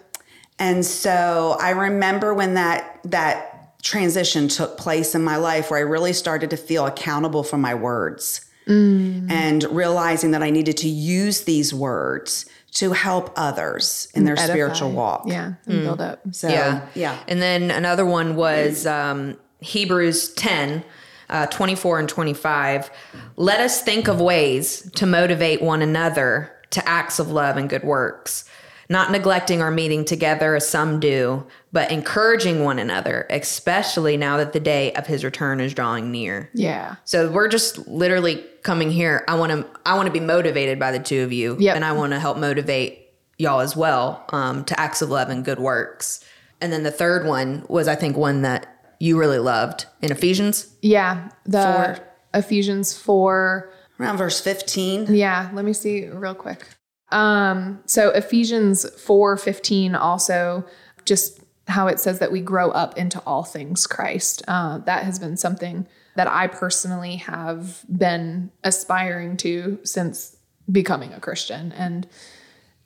And 0.57 0.85
so 0.85 1.57
I 1.59 1.71
remember 1.71 2.33
when 2.33 2.53
that 2.55 2.99
that 3.03 3.81
transition 3.83 4.47
took 4.47 4.77
place 4.77 5.13
in 5.13 5.23
my 5.23 5.35
life 5.35 5.69
where 5.69 5.79
I 5.79 5.83
really 5.83 6.13
started 6.13 6.49
to 6.49 6.57
feel 6.57 6.87
accountable 6.87 7.43
for 7.43 7.57
my 7.57 7.75
words 7.75 8.41
and 8.67 9.63
realizing 9.65 10.31
that 10.31 10.41
I 10.41 10.49
needed 10.49 10.77
to 10.77 10.89
use 10.89 11.41
these 11.43 11.71
words 11.71 12.47
to 12.71 12.93
help 12.93 13.31
others 13.35 14.07
in 14.15 14.23
their 14.23 14.33
Edify. 14.33 14.53
spiritual 14.53 14.91
walk. 14.91 15.25
Yeah. 15.27 15.53
And 15.67 15.83
build 15.83 16.01
up. 16.01 16.21
So 16.31 16.49
yeah. 16.49 16.87
yeah. 16.95 17.17
And 17.27 17.39
then 17.41 17.69
another 17.69 18.07
one 18.07 18.35
was 18.35 18.87
um, 18.87 19.37
Hebrews 19.59 20.33
10, 20.33 20.83
uh, 21.29 21.45
24 21.47 21.99
and 21.99 22.09
25. 22.09 22.89
Let 23.35 23.59
us 23.59 23.81
think 23.83 24.07
of 24.07 24.19
ways 24.19 24.89
to 24.95 25.05
motivate 25.05 25.61
one 25.61 25.83
another 25.83 26.54
to 26.71 26.87
acts 26.87 27.19
of 27.19 27.31
love 27.31 27.57
and 27.57 27.69
good 27.69 27.83
works, 27.83 28.45
not 28.89 29.11
neglecting 29.11 29.61
our 29.61 29.71
meeting 29.71 30.05
together 30.05 30.55
as 30.55 30.67
some 30.67 30.99
do, 30.99 31.45
but 31.71 31.91
encouraging 31.91 32.63
one 32.63 32.77
another, 32.79 33.25
especially 33.29 34.15
now 34.17 34.37
that 34.37 34.53
the 34.53 34.59
day 34.59 34.93
of 34.93 35.07
his 35.07 35.23
return 35.23 35.59
is 35.59 35.73
drawing 35.73 36.11
near. 36.11 36.49
Yeah. 36.53 36.95
So 37.03 37.31
we're 37.31 37.47
just 37.47 37.87
literally 37.87 38.43
coming 38.63 38.91
here. 38.91 39.23
I 39.27 39.35
want 39.35 39.51
to 39.51 39.65
I 39.85 39.95
want 39.95 40.07
to 40.07 40.11
be 40.13 40.19
motivated 40.19 40.79
by 40.79 40.91
the 40.91 40.99
two 40.99 41.23
of 41.23 41.31
you, 41.33 41.57
Yep. 41.59 41.75
and 41.75 41.85
I 41.85 41.93
want 41.93 42.13
to 42.13 42.19
help 42.19 42.37
motivate 42.37 43.09
y'all 43.37 43.59
as 43.59 43.75
well 43.75 44.23
um, 44.29 44.63
to 44.65 44.79
acts 44.79 45.01
of 45.01 45.09
love 45.09 45.29
and 45.29 45.43
good 45.43 45.59
works. 45.59 46.23
And 46.61 46.71
then 46.71 46.83
the 46.83 46.91
third 46.91 47.25
one 47.25 47.65
was, 47.67 47.87
I 47.87 47.95
think, 47.95 48.15
one 48.15 48.43
that 48.43 48.67
you 48.99 49.19
really 49.19 49.39
loved 49.39 49.87
in 50.01 50.11
Ephesians. 50.11 50.73
Yeah, 50.81 51.29
the 51.45 51.61
Four. 51.61 52.07
Ephesians 52.33 52.97
4 52.97 53.69
Around 53.99 54.17
verse 54.17 54.41
15. 54.41 55.13
Yeah, 55.15 55.49
let 55.53 55.65
me 55.65 55.73
see 55.73 56.07
real 56.07 56.35
quick. 56.35 56.67
Um, 57.11 57.81
so 57.85 58.09
Ephesians 58.09 58.89
4 59.01 59.37
15 59.37 59.95
also 59.95 60.65
just 61.05 61.39
how 61.67 61.87
it 61.87 61.99
says 61.99 62.19
that 62.19 62.31
we 62.31 62.41
grow 62.41 62.71
up 62.71 62.97
into 62.97 63.19
all 63.21 63.43
things 63.43 63.87
Christ. 63.87 64.43
Uh, 64.47 64.79
that 64.79 65.03
has 65.03 65.19
been 65.19 65.37
something 65.37 65.87
that 66.15 66.27
I 66.27 66.47
personally 66.47 67.17
have 67.17 67.83
been 67.89 68.51
aspiring 68.63 69.37
to 69.37 69.79
since 69.83 70.37
becoming 70.71 71.13
a 71.13 71.19
Christian. 71.19 71.71
And 71.73 72.07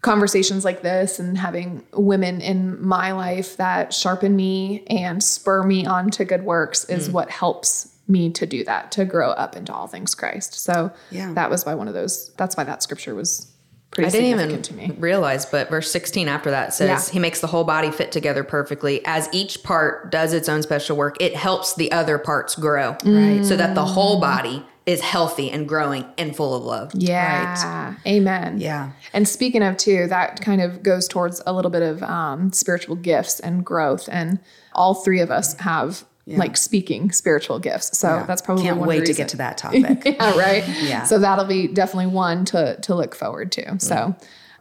conversations 0.02 0.64
like 0.64 0.82
this 0.82 1.20
and 1.20 1.38
having 1.38 1.86
women 1.94 2.40
in 2.40 2.82
my 2.82 3.12
life 3.12 3.58
that 3.58 3.94
sharpen 3.94 4.36
me 4.36 4.84
and 4.88 5.22
spur 5.22 5.64
me 5.64 5.86
on 5.86 6.10
to 6.12 6.24
good 6.24 6.44
works 6.44 6.86
is 6.86 7.10
what 7.10 7.30
helps 7.30 7.94
me 8.10 8.30
to 8.32 8.46
do 8.46 8.64
that, 8.66 8.92
to 8.94 9.06
grow 9.06 9.30
up 9.30 9.56
into 9.56 9.74
all 9.74 9.88
things 9.88 10.16
Christ. 10.16 10.56
So 10.62 10.92
Yeah. 11.12 11.32
that 11.34 11.50
was 11.50 11.66
why 11.66 11.76
one 11.76 11.88
of 11.88 11.94
those, 11.94 12.32
that's 12.38 12.58
why 12.58 12.64
that 12.66 12.82
scripture 12.84 13.14
was 13.16 13.48
pretty 13.92 14.08
I 14.08 14.12
didn't 14.12 14.30
significant 14.40 14.66
to 14.66 14.74
me. 14.76 14.84
even 14.86 15.02
realize, 15.02 15.46
but 15.46 15.70
verse 15.70 15.90
16 15.92 16.28
after 16.28 16.52
that 16.52 16.74
says, 16.74 17.08
Yeah. 17.08 17.14
He 17.14 17.20
makes 17.20 17.40
the 17.42 17.48
whole 17.48 17.64
body 17.64 17.90
fit 17.92 18.12
together 18.12 18.44
perfectly. 18.44 19.02
As 19.06 19.30
each 19.32 19.64
part 19.64 20.12
does 20.12 20.34
its 20.34 20.50
own 20.50 20.62
special 20.64 20.96
work, 20.98 21.18
it 21.22 21.36
helps 21.36 21.76
the 21.76 21.92
other 21.92 22.18
parts 22.18 22.56
grow. 22.56 22.98
Right. 23.06 23.46
So 23.46 23.56
that 23.56 23.76
the 23.76 23.86
whole 23.86 24.20
body 24.20 24.66
is 24.86 25.02
healthy 25.02 25.52
and 25.52 25.68
growing 25.68 26.04
and 26.18 26.36
full 26.36 26.56
of 26.56 26.64
love. 26.64 26.92
Yeah. 26.96 27.94
Amen. 28.08 28.60
Yeah. 28.60 28.92
And 29.14 29.28
speaking 29.28 29.62
of 29.62 29.78
too, 29.78 30.08
that 30.08 30.42
kind 30.42 30.62
of 30.62 30.82
goes 30.82 31.08
towards 31.08 31.42
a 31.46 31.54
little 31.54 31.70
bit 31.70 31.84
of 31.84 32.02
um, 32.02 32.52
spiritual 32.54 32.96
gifts 32.96 33.40
and 33.40 33.64
growth. 33.64 34.10
And 34.12 34.40
all 34.74 34.96
three 34.96 35.20
of 35.20 35.30
us 35.30 35.54
have 35.60 36.06
like 36.38 36.58
speaking 36.58 37.12
spiritual 37.12 37.60
gifts. 37.60 37.98
So 37.98 38.24
that's 38.28 38.42
probably 38.42 38.64
Can't 38.64 38.78
one 38.78 38.88
wait 38.88 39.06
to 39.06 39.14
get 39.14 39.30
to 39.30 39.38
that 39.38 39.58
topic. 39.58 40.04
yeah, 40.06 40.38
right. 40.38 40.68
Yeah. 40.82 41.04
So 41.04 41.20
that'll 41.20 41.46
be 41.46 41.68
definitely 41.68 42.08
one 42.08 42.46
to 42.46 42.80
to 42.82 42.96
look 42.96 43.16
forward 43.16 43.52
to. 43.54 43.80
So, 43.80 44.16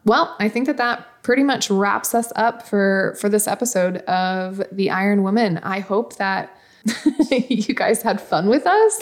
well, 0.05 0.37
I 0.39 0.49
think 0.49 0.67
that 0.67 0.77
that 0.79 1.07
pretty 1.23 1.43
much 1.43 1.71
wraps 1.71 2.15
us 2.15 2.33
up 2.37 2.67
for 2.67 3.17
for 3.21 3.29
this 3.29 3.47
episode 3.47 3.99
of 3.99 4.63
the 4.73 4.91
Iron 4.91 5.23
Woman. 5.23 5.59
I 5.59 5.81
hope 5.81 6.17
that 6.17 6.57
you 7.31 7.75
guys 7.75 8.03
had 8.03 8.21
fun 8.21 8.49
with 8.49 8.67
us. 8.67 9.01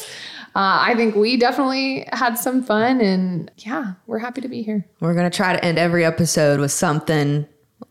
Uh, 0.57 0.81
I 0.81 0.95
think 0.95 1.15
we 1.15 1.37
definitely 1.37 2.09
had 2.13 2.37
some 2.37 2.63
fun, 2.63 3.03
and 3.03 3.51
yeah, 3.59 3.93
we're 4.07 4.19
happy 4.19 4.41
to 4.41 4.49
be 4.49 4.63
here. 4.63 4.87
We're 5.01 5.13
going 5.13 5.31
to 5.31 5.37
try 5.37 5.53
to 5.53 5.63
end 5.63 5.79
every 5.79 6.03
episode 6.03 6.61
with 6.61 6.73
something 6.73 7.47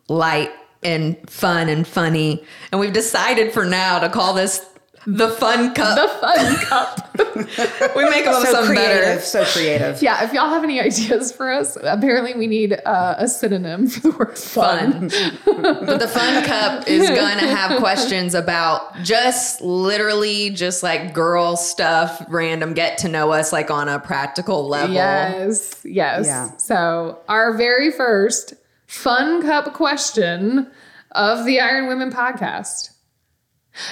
light 0.10 0.52
and 0.86 1.30
fun 1.30 1.68
and 1.68 1.86
funny. 1.86 2.44
And 2.72 2.80
we've 2.80 2.94
decided 2.94 3.52
for 3.52 3.66
now 3.66 4.00
to 4.00 4.10
call 4.10 4.34
this 4.34 4.66
the 5.08 5.30
fun 5.30 5.74
cup. 5.76 5.96
The 5.98 6.08
fun 6.20 6.56
cup. 6.66 7.96
we 7.96 8.10
make 8.10 8.26
up 8.26 8.44
so 8.44 8.52
something 8.52 8.76
creative. 8.76 9.04
better. 9.04 9.22
So 9.22 9.46
creative. 9.46 10.02
Yeah, 10.02 10.24
if 10.24 10.34
y'all 10.34 10.50
have 10.50 10.64
any 10.64 10.82
ideas 10.82 11.32
for 11.32 11.52
us, 11.52 11.78
apparently 11.80 12.34
we 12.34 12.48
need 12.48 12.74
uh, 12.86 13.16
a 13.18 13.28
synonym 13.28 13.88
for 13.88 14.00
the 14.00 14.18
word 14.18 14.38
fun. 14.38 15.10
But 15.46 16.00
the 16.00 16.08
fun 16.08 16.44
cup 16.46 16.88
is 16.88 17.08
going 17.10 17.38
to 17.38 17.48
have 17.48 17.80
questions 17.80 18.34
about 18.34 18.96
just 19.04 19.62
literally 19.62 20.50
just 20.50 20.82
like 20.82 21.14
girl 21.14 21.56
stuff, 21.56 22.24
random 22.28 22.74
get 22.74 22.98
to 23.00 23.08
know 23.08 23.32
us 23.32 23.54
like 23.54 23.70
on 23.70 23.88
a 23.88 24.00
practical 24.00 24.68
level. 24.68 24.96
Yes, 24.96 25.82
yes. 25.84 26.26
Yeah. 26.26 26.50
So, 26.58 27.20
our 27.30 27.56
very 27.56 27.92
first 27.92 28.56
fun 28.88 29.42
cup 29.42 29.74
question 29.74 30.72
of 31.12 31.46
the 31.46 31.60
Iron 31.60 31.88
Women 31.88 32.12
podcast. 32.12 32.92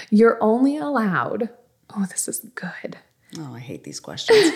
You're 0.09 0.37
only 0.41 0.77
allowed, 0.77 1.49
oh, 1.95 2.05
this 2.09 2.27
is 2.27 2.39
good. 2.55 2.97
Oh, 3.37 3.53
I 3.53 3.59
hate 3.59 3.83
these 3.83 3.99
questions. 3.99 4.53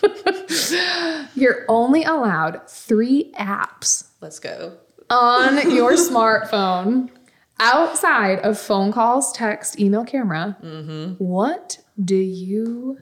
You're 1.34 1.64
only 1.68 2.04
allowed 2.04 2.68
three 2.68 3.32
apps 3.38 4.08
Let's 4.20 4.38
go. 4.38 4.76
on 5.10 5.70
your 5.74 5.92
smartphone 5.94 7.10
outside 7.58 8.38
of 8.40 8.58
phone 8.58 8.92
calls, 8.92 9.32
text, 9.32 9.80
email, 9.80 10.04
camera. 10.04 10.56
Mm-hmm. 10.62 11.14
What 11.22 11.78
do 12.02 12.16
you 12.16 12.98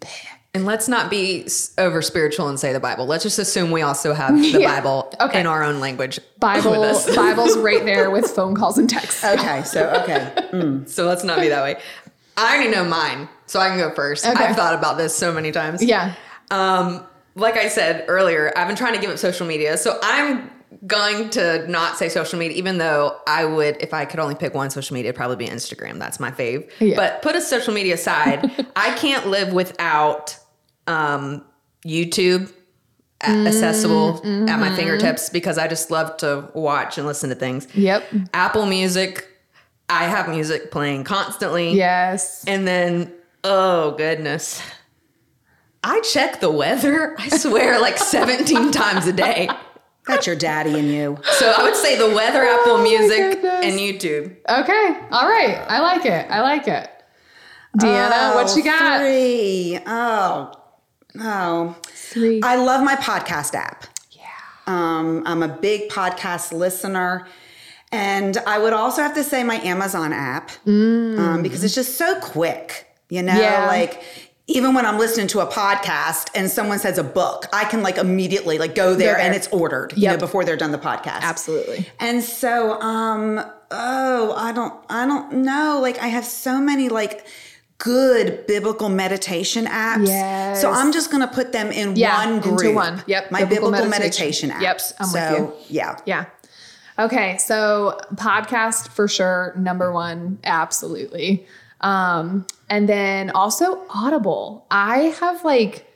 pick? 0.00 0.37
And 0.54 0.64
let's 0.64 0.88
not 0.88 1.10
be 1.10 1.46
over 1.76 2.00
spiritual 2.00 2.48
and 2.48 2.58
say 2.58 2.72
the 2.72 2.80
Bible. 2.80 3.06
Let's 3.06 3.22
just 3.22 3.38
assume 3.38 3.70
we 3.70 3.82
also 3.82 4.14
have 4.14 4.34
the 4.40 4.60
Yeah. 4.60 4.74
Bible 4.80 5.14
Okay. 5.20 5.40
in 5.40 5.46
our 5.46 5.62
own 5.62 5.78
language. 5.80 6.18
Bible. 6.40 6.72
Bible's 7.14 7.56
right 7.58 7.84
there 7.84 8.10
with 8.10 8.30
phone 8.30 8.54
calls 8.54 8.78
and 8.78 8.88
texts. 8.88 9.22
Okay. 9.24 9.62
So, 9.64 9.88
okay. 10.02 10.84
So 10.86 11.06
let's 11.06 11.22
not 11.24 11.40
be 11.40 11.48
that 11.48 11.62
way. 11.62 11.76
I 12.36 12.54
already 12.54 12.70
know 12.70 12.84
mine, 12.84 13.28
so 13.46 13.60
I 13.60 13.68
can 13.68 13.78
go 13.78 13.92
first. 13.94 14.24
Okay. 14.26 14.42
I've 14.44 14.56
thought 14.56 14.74
about 14.74 14.96
this 14.96 15.14
so 15.14 15.32
many 15.32 15.50
times. 15.52 15.82
Yeah. 15.84 16.14
Um, 16.50 17.04
like 17.34 17.56
I 17.56 17.68
said 17.68 18.04
earlier, 18.08 18.52
I've 18.56 18.68
been 18.68 18.76
trying 18.76 18.94
to 18.94 19.00
give 19.00 19.10
up 19.10 19.18
social 19.18 19.46
media. 19.46 19.76
So 19.76 19.98
I'm 20.02 20.50
going 20.86 21.30
to 21.30 21.66
not 21.68 21.96
say 21.98 22.08
social 22.08 22.38
media, 22.38 22.56
even 22.56 22.78
though 22.78 23.18
I 23.26 23.44
would, 23.44 23.76
if 23.80 23.92
I 23.92 24.04
could 24.04 24.20
only 24.20 24.34
pick 24.36 24.54
one 24.54 24.70
social 24.70 24.94
media, 24.94 25.10
it'd 25.10 25.16
probably 25.16 25.36
be 25.36 25.46
Instagram. 25.48 25.98
That's 25.98 26.20
my 26.20 26.30
fave. 26.30 26.70
Yeah. 26.78 26.94
But 26.96 27.22
put 27.22 27.34
a 27.36 27.40
social 27.40 27.74
media 27.74 27.94
aside, 27.94 28.50
I 28.76 28.94
can't 28.96 29.26
live 29.26 29.52
without 29.52 30.37
um, 30.88 31.44
YouTube 31.86 32.52
a- 33.22 33.46
accessible 33.46 34.20
at 34.48 34.58
my 34.58 34.74
fingertips 34.74 35.28
because 35.30 35.58
I 35.58 35.68
just 35.68 35.90
love 35.90 36.16
to 36.18 36.50
watch 36.54 36.98
and 36.98 37.06
listen 37.06 37.28
to 37.30 37.34
things. 37.36 37.66
Yep. 37.74 38.04
Apple 38.34 38.66
Music, 38.66 39.26
I 39.88 40.04
have 40.04 40.28
music 40.28 40.70
playing 40.70 41.04
constantly. 41.04 41.72
Yes. 41.72 42.44
And 42.46 42.66
then, 42.66 43.12
oh 43.44 43.92
goodness. 43.92 44.60
I 45.84 46.00
check 46.00 46.40
the 46.40 46.50
weather, 46.50 47.14
I 47.18 47.28
swear, 47.28 47.80
like 47.80 47.98
17 48.16 48.72
times 48.72 49.06
a 49.06 49.12
day. 49.12 49.48
That's 50.06 50.26
your 50.26 50.36
daddy 50.36 50.78
and 50.78 50.88
you. 50.88 51.18
So 51.38 51.50
I 51.56 51.62
would 51.62 51.76
say 51.76 51.96
the 51.98 52.14
weather, 52.14 52.42
Apple 52.42 52.72
Oh 52.76 52.82
Music, 52.82 53.40
goodness. 53.42 53.64
and 53.64 53.78
YouTube. 53.78 54.36
Okay. 54.48 55.00
All 55.10 55.28
right. 55.28 55.64
I 55.68 55.80
like 55.80 56.04
it. 56.06 56.30
I 56.30 56.40
like 56.40 56.66
it. 56.66 56.90
Deanna, 57.78 58.34
what 58.34 58.56
you 58.56 58.64
got? 58.64 59.00
Oh, 59.00 59.04
Three. 59.04 59.78
Oh, 59.86 60.52
oh. 61.20 61.76
Three. 61.84 62.40
I 62.42 62.56
love 62.56 62.84
my 62.84 62.96
podcast 62.96 63.54
app. 63.54 63.84
Yeah. 64.12 64.22
Um, 64.66 65.22
I'm 65.26 65.42
a 65.42 65.48
big 65.48 65.90
podcast 65.90 66.52
listener. 66.52 67.26
And 67.90 68.36
I 68.46 68.58
would 68.58 68.72
also 68.74 69.02
have 69.02 69.14
to 69.14 69.24
say 69.24 69.42
my 69.44 69.56
Amazon 69.56 70.12
app 70.12 70.50
um, 70.66 71.42
because 71.42 71.64
it's 71.64 71.74
just 71.74 71.96
so 71.96 72.18
quick. 72.20 72.86
You 73.08 73.22
know, 73.22 73.32
Mm. 73.32 73.40
Yeah. 73.40 73.66
like 73.66 74.02
even 74.46 74.74
when 74.74 74.84
I'm 74.86 74.98
listening 74.98 75.26
to 75.28 75.40
a 75.40 75.46
podcast 75.46 76.28
and 76.34 76.50
someone 76.50 76.78
says 76.78 76.96
a 76.98 77.02
book, 77.04 77.44
I 77.52 77.64
can 77.64 77.82
like 77.82 77.96
immediately 77.98 78.58
like 78.58 78.74
go 78.74 78.94
there, 78.94 79.14
there. 79.14 79.18
and 79.20 79.34
it's 79.34 79.48
ordered, 79.48 79.92
you 79.96 80.08
know, 80.08 80.16
before 80.18 80.44
they're 80.44 80.56
done 80.56 80.72
the 80.72 80.78
podcast. 80.78 81.20
Absolutely. 81.20 81.86
And 82.00 82.22
so, 82.22 82.80
um, 82.80 83.40
oh, 83.70 84.32
I 84.36 84.52
don't, 84.52 84.74
I 84.90 85.06
don't 85.06 85.32
know. 85.42 85.80
Like, 85.82 85.98
I 85.98 86.08
have 86.08 86.24
so 86.24 86.60
many 86.60 86.88
like 86.88 87.26
good 87.78 88.46
biblical 88.46 88.88
meditation 88.88 89.66
apps. 89.66 90.06
Yes. 90.08 90.60
So 90.60 90.70
I'm 90.70 90.92
just 90.92 91.10
gonna 91.10 91.28
put 91.28 91.52
them 91.52 91.70
in 91.70 91.96
Yeah, 91.96 92.24
one 92.26 92.36
into 92.36 92.56
group. 92.56 92.74
one. 92.74 93.02
Yep, 93.06 93.30
My 93.30 93.40
biblical 93.44 93.70
biblical, 93.70 93.88
meditation. 93.90 94.48
meditation. 94.48 94.50
app. 94.50 94.62
Yep, 94.62 94.80
I'm 95.00 95.12
with 95.12 95.38
so, 95.50 95.56
Yeah. 95.68 95.96
Yeah. 96.04 96.24
Okay. 96.98 97.38
So 97.38 97.98
podcast 98.16 98.88
for 98.88 99.06
sure. 99.06 99.54
Number 99.56 99.92
one. 99.92 100.38
Absolutely. 100.42 101.46
Um, 101.80 102.44
and 102.68 102.88
then 102.88 103.30
also 103.30 103.80
Audible. 103.90 104.66
I 104.70 105.14
have 105.20 105.44
like 105.44 105.86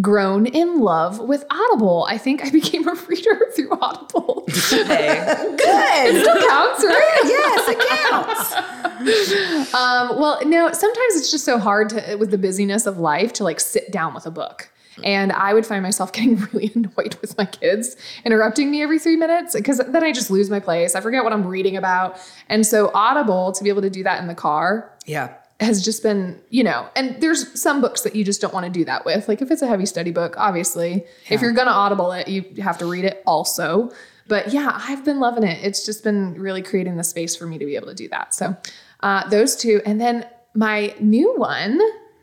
grown 0.00 0.46
in 0.46 0.80
love 0.80 1.18
with 1.18 1.44
Audible. 1.50 2.06
I 2.08 2.18
think 2.18 2.44
I 2.44 2.50
became 2.60 2.86
a 2.88 2.94
reader 2.94 3.50
through 3.54 3.70
Audible. 3.72 4.44
Hey, 4.48 5.24
Good. 5.58 6.26
Counts, 6.48 6.84
right? 6.84 7.20
yes, 7.24 7.68
it 7.68 7.78
counts. 7.88 9.74
Um, 9.74 10.18
well, 10.18 10.40
no, 10.46 10.72
sometimes 10.72 11.16
it's 11.16 11.30
just 11.30 11.44
so 11.44 11.58
hard 11.58 11.90
to, 11.90 12.16
with 12.16 12.30
the 12.30 12.38
busyness 12.38 12.86
of 12.86 12.98
life 12.98 13.32
to 13.34 13.44
like 13.44 13.60
sit 13.60 13.90
down 13.92 14.14
with 14.14 14.26
a 14.26 14.30
book. 14.30 14.70
And 15.04 15.30
I 15.32 15.54
would 15.54 15.64
find 15.64 15.82
myself 15.84 16.12
getting 16.12 16.36
really 16.52 16.72
annoyed 16.74 17.16
with 17.20 17.38
my 17.38 17.44
kids 17.44 17.94
interrupting 18.24 18.68
me 18.70 18.82
every 18.82 18.98
three 18.98 19.16
minutes 19.16 19.54
because 19.54 19.78
then 19.78 20.02
I 20.02 20.10
just 20.12 20.28
lose 20.30 20.50
my 20.50 20.58
place. 20.60 20.94
I 20.96 21.00
forget 21.00 21.22
what 21.22 21.32
I'm 21.32 21.46
reading 21.46 21.76
about. 21.76 22.18
And 22.48 22.66
so, 22.66 22.90
Audible, 22.94 23.52
to 23.52 23.62
be 23.62 23.70
able 23.70 23.82
to 23.82 23.90
do 23.90 24.02
that 24.02 24.20
in 24.20 24.26
the 24.26 24.34
car, 24.34 24.92
Yeah. 25.06 25.34
Has 25.60 25.84
just 25.84 26.02
been, 26.02 26.40
you 26.50 26.62
know, 26.62 26.88
and 26.94 27.20
there's 27.20 27.60
some 27.60 27.80
books 27.80 28.02
that 28.02 28.14
you 28.14 28.24
just 28.24 28.40
don't 28.40 28.54
want 28.54 28.64
to 28.64 28.70
do 28.70 28.84
that 28.84 29.04
with. 29.04 29.26
Like 29.28 29.42
if 29.42 29.50
it's 29.50 29.62
a 29.62 29.66
heavy 29.66 29.86
study 29.86 30.12
book, 30.12 30.34
obviously, 30.38 31.04
if 31.28 31.40
you're 31.42 31.52
going 31.52 31.66
to 31.66 31.72
audible 31.72 32.12
it, 32.12 32.28
you 32.28 32.44
have 32.62 32.78
to 32.78 32.86
read 32.86 33.04
it 33.04 33.22
also. 33.26 33.90
But 34.28 34.52
yeah, 34.52 34.70
I've 34.88 35.04
been 35.04 35.18
loving 35.18 35.42
it. 35.42 35.64
It's 35.64 35.84
just 35.84 36.04
been 36.04 36.34
really 36.34 36.62
creating 36.62 36.96
the 36.96 37.02
space 37.04 37.34
for 37.34 37.46
me 37.46 37.58
to 37.58 37.66
be 37.66 37.74
able 37.74 37.88
to 37.88 37.94
do 37.94 38.08
that. 38.10 38.34
So 38.34 38.56
uh, 39.00 39.28
those 39.30 39.56
two. 39.56 39.80
And 39.84 40.00
then 40.00 40.26
my 40.54 40.94
new 41.00 41.34
one 41.36 41.80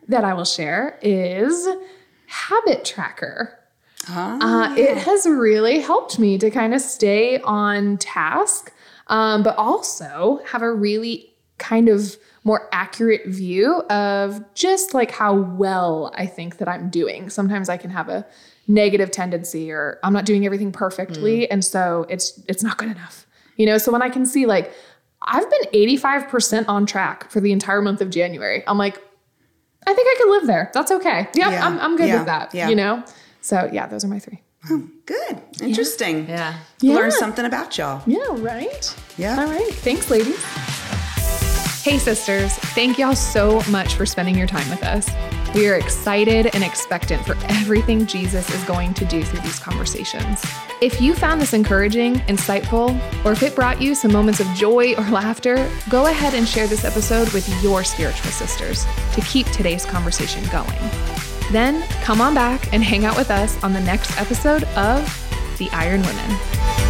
that 0.08 0.24
I 0.24 0.34
will 0.34 0.46
share 0.46 0.98
is 1.02 1.68
Habit 2.28 2.86
Tracker. 2.86 3.60
Uh, 4.42 4.76
it 4.78 4.98
has 5.00 5.26
really 5.26 5.80
helped 5.80 6.20
me 6.20 6.38
to 6.38 6.50
kind 6.52 6.74
of 6.74 6.80
stay 6.82 7.40
on 7.40 7.98
task. 7.98 8.72
um, 9.08 9.44
but 9.44 9.56
also 9.58 10.42
have 10.48 10.62
a 10.62 10.74
really 10.74 11.34
kind 11.58 11.90
of 11.90 12.18
more 12.46 12.70
accurate 12.72 13.26
view 13.26 13.82
of 13.90 14.42
just 14.54 14.94
like 14.94 15.12
how 15.12 15.34
well 15.34 16.14
I 16.16 16.28
think 16.28 16.58
that 16.58 16.70
I'm 16.70 16.90
doing. 16.90 17.30
Sometimes 17.30 17.68
I 17.68 17.76
can 17.76 17.90
have 17.90 18.08
a 18.08 18.26
negative 18.68 19.12
tendency 19.12 19.72
or 19.72 20.00
I'm 20.04 20.14
not 20.14 20.26
doing 20.26 20.46
everything 20.46 20.72
perfectly 20.72 21.42
mm. 21.42 21.48
and 21.52 21.66
so 21.66 22.06
it's 22.08 22.40
it's 22.48 22.64
not 22.64 22.78
good 22.78 22.90
enough. 22.90 23.28
You 23.58 23.66
know, 23.66 23.78
so 23.78 23.92
when 23.92 24.02
I 24.02 24.10
can 24.10 24.26
see 24.26 24.46
like 24.46 24.72
I've 25.28 25.50
been 25.50 25.88
85% 25.88 26.66
on 26.70 26.86
track 26.86 27.32
for 27.32 27.42
the 27.42 27.52
entire 27.52 27.82
month 27.82 28.00
of 28.00 28.12
January. 28.12 28.64
I'm 28.68 28.78
like 28.78 29.02
I 29.88 29.94
think 29.94 30.08
I 30.08 30.16
can 30.18 30.32
live 30.32 30.48
there. 30.48 30.72
That's 30.74 30.92
okay. 30.92 31.28
Yep, 31.34 31.52
yeah, 31.52 31.66
I'm 31.66 31.80
I'm 31.80 31.98
good 31.98 32.08
yeah, 32.08 32.18
with 32.18 32.26
that, 32.28 32.54
yeah. 32.54 32.70
you 32.70 32.76
know. 32.76 33.04
So, 33.42 33.70
yeah, 33.72 33.86
those 33.86 34.04
are 34.04 34.08
my 34.08 34.18
3. 34.18 34.42
Oh, 34.72 34.90
good. 35.06 35.42
Interesting. 35.62 36.28
Yeah. 36.28 36.58
yeah. 36.82 36.96
Learn 36.96 37.12
something 37.12 37.46
about 37.46 37.78
y'all. 37.78 38.02
Yeah, 38.08 38.26
right? 38.30 38.96
Yeah. 39.20 39.40
All 39.40 39.46
right. 39.46 39.72
Thanks, 39.72 40.10
ladies. 40.10 40.44
Hey, 41.86 42.00
sisters, 42.00 42.52
thank 42.74 42.98
y'all 42.98 43.16
so 43.16 43.62
much 43.70 43.94
for 43.94 44.08
spending 44.08 44.36
your 44.36 44.48
time 44.48 44.68
with 44.72 44.82
us. 44.82 45.08
We 45.54 45.68
are 45.68 45.76
excited 45.76 46.48
and 46.56 46.64
expectant 46.64 47.24
for 47.24 47.38
everything 47.48 48.08
Jesus 48.08 48.50
is 48.50 48.64
going 48.64 48.96
to 48.96 49.06
do 49.06 49.24
through 49.24 49.42
these 49.42 49.60
conversations. 49.60 50.44
If 50.82 51.00
you 51.00 51.14
found 51.14 51.40
this 51.40 51.54
encouraging, 51.54 52.16
insightful, 52.22 53.00
or 53.24 53.34
if 53.34 53.44
it 53.44 53.54
brought 53.54 53.80
you 53.80 53.94
some 53.94 54.12
moments 54.12 54.40
of 54.40 54.48
joy 54.56 54.96
or 54.96 55.04
laughter, 55.12 55.70
go 55.88 56.08
ahead 56.08 56.34
and 56.34 56.48
share 56.48 56.66
this 56.66 56.84
episode 56.84 57.32
with 57.34 57.48
your 57.62 57.84
spiritual 57.84 58.32
sisters 58.32 58.84
to 59.14 59.22
keep 59.22 59.46
today's 59.52 59.86
conversation 59.86 60.44
going. 60.52 60.80
Then 61.52 61.88
come 62.02 62.20
on 62.20 62.34
back 62.34 62.74
and 62.74 62.84
hang 62.84 63.06
out 63.06 63.16
with 63.16 63.30
us 63.30 63.64
on 63.64 63.74
the 63.74 63.82
next 63.82 64.20
episode 64.20 64.64
of 64.76 65.06
The 65.60 65.70
Iron 65.70 66.02
Women. 66.02 66.85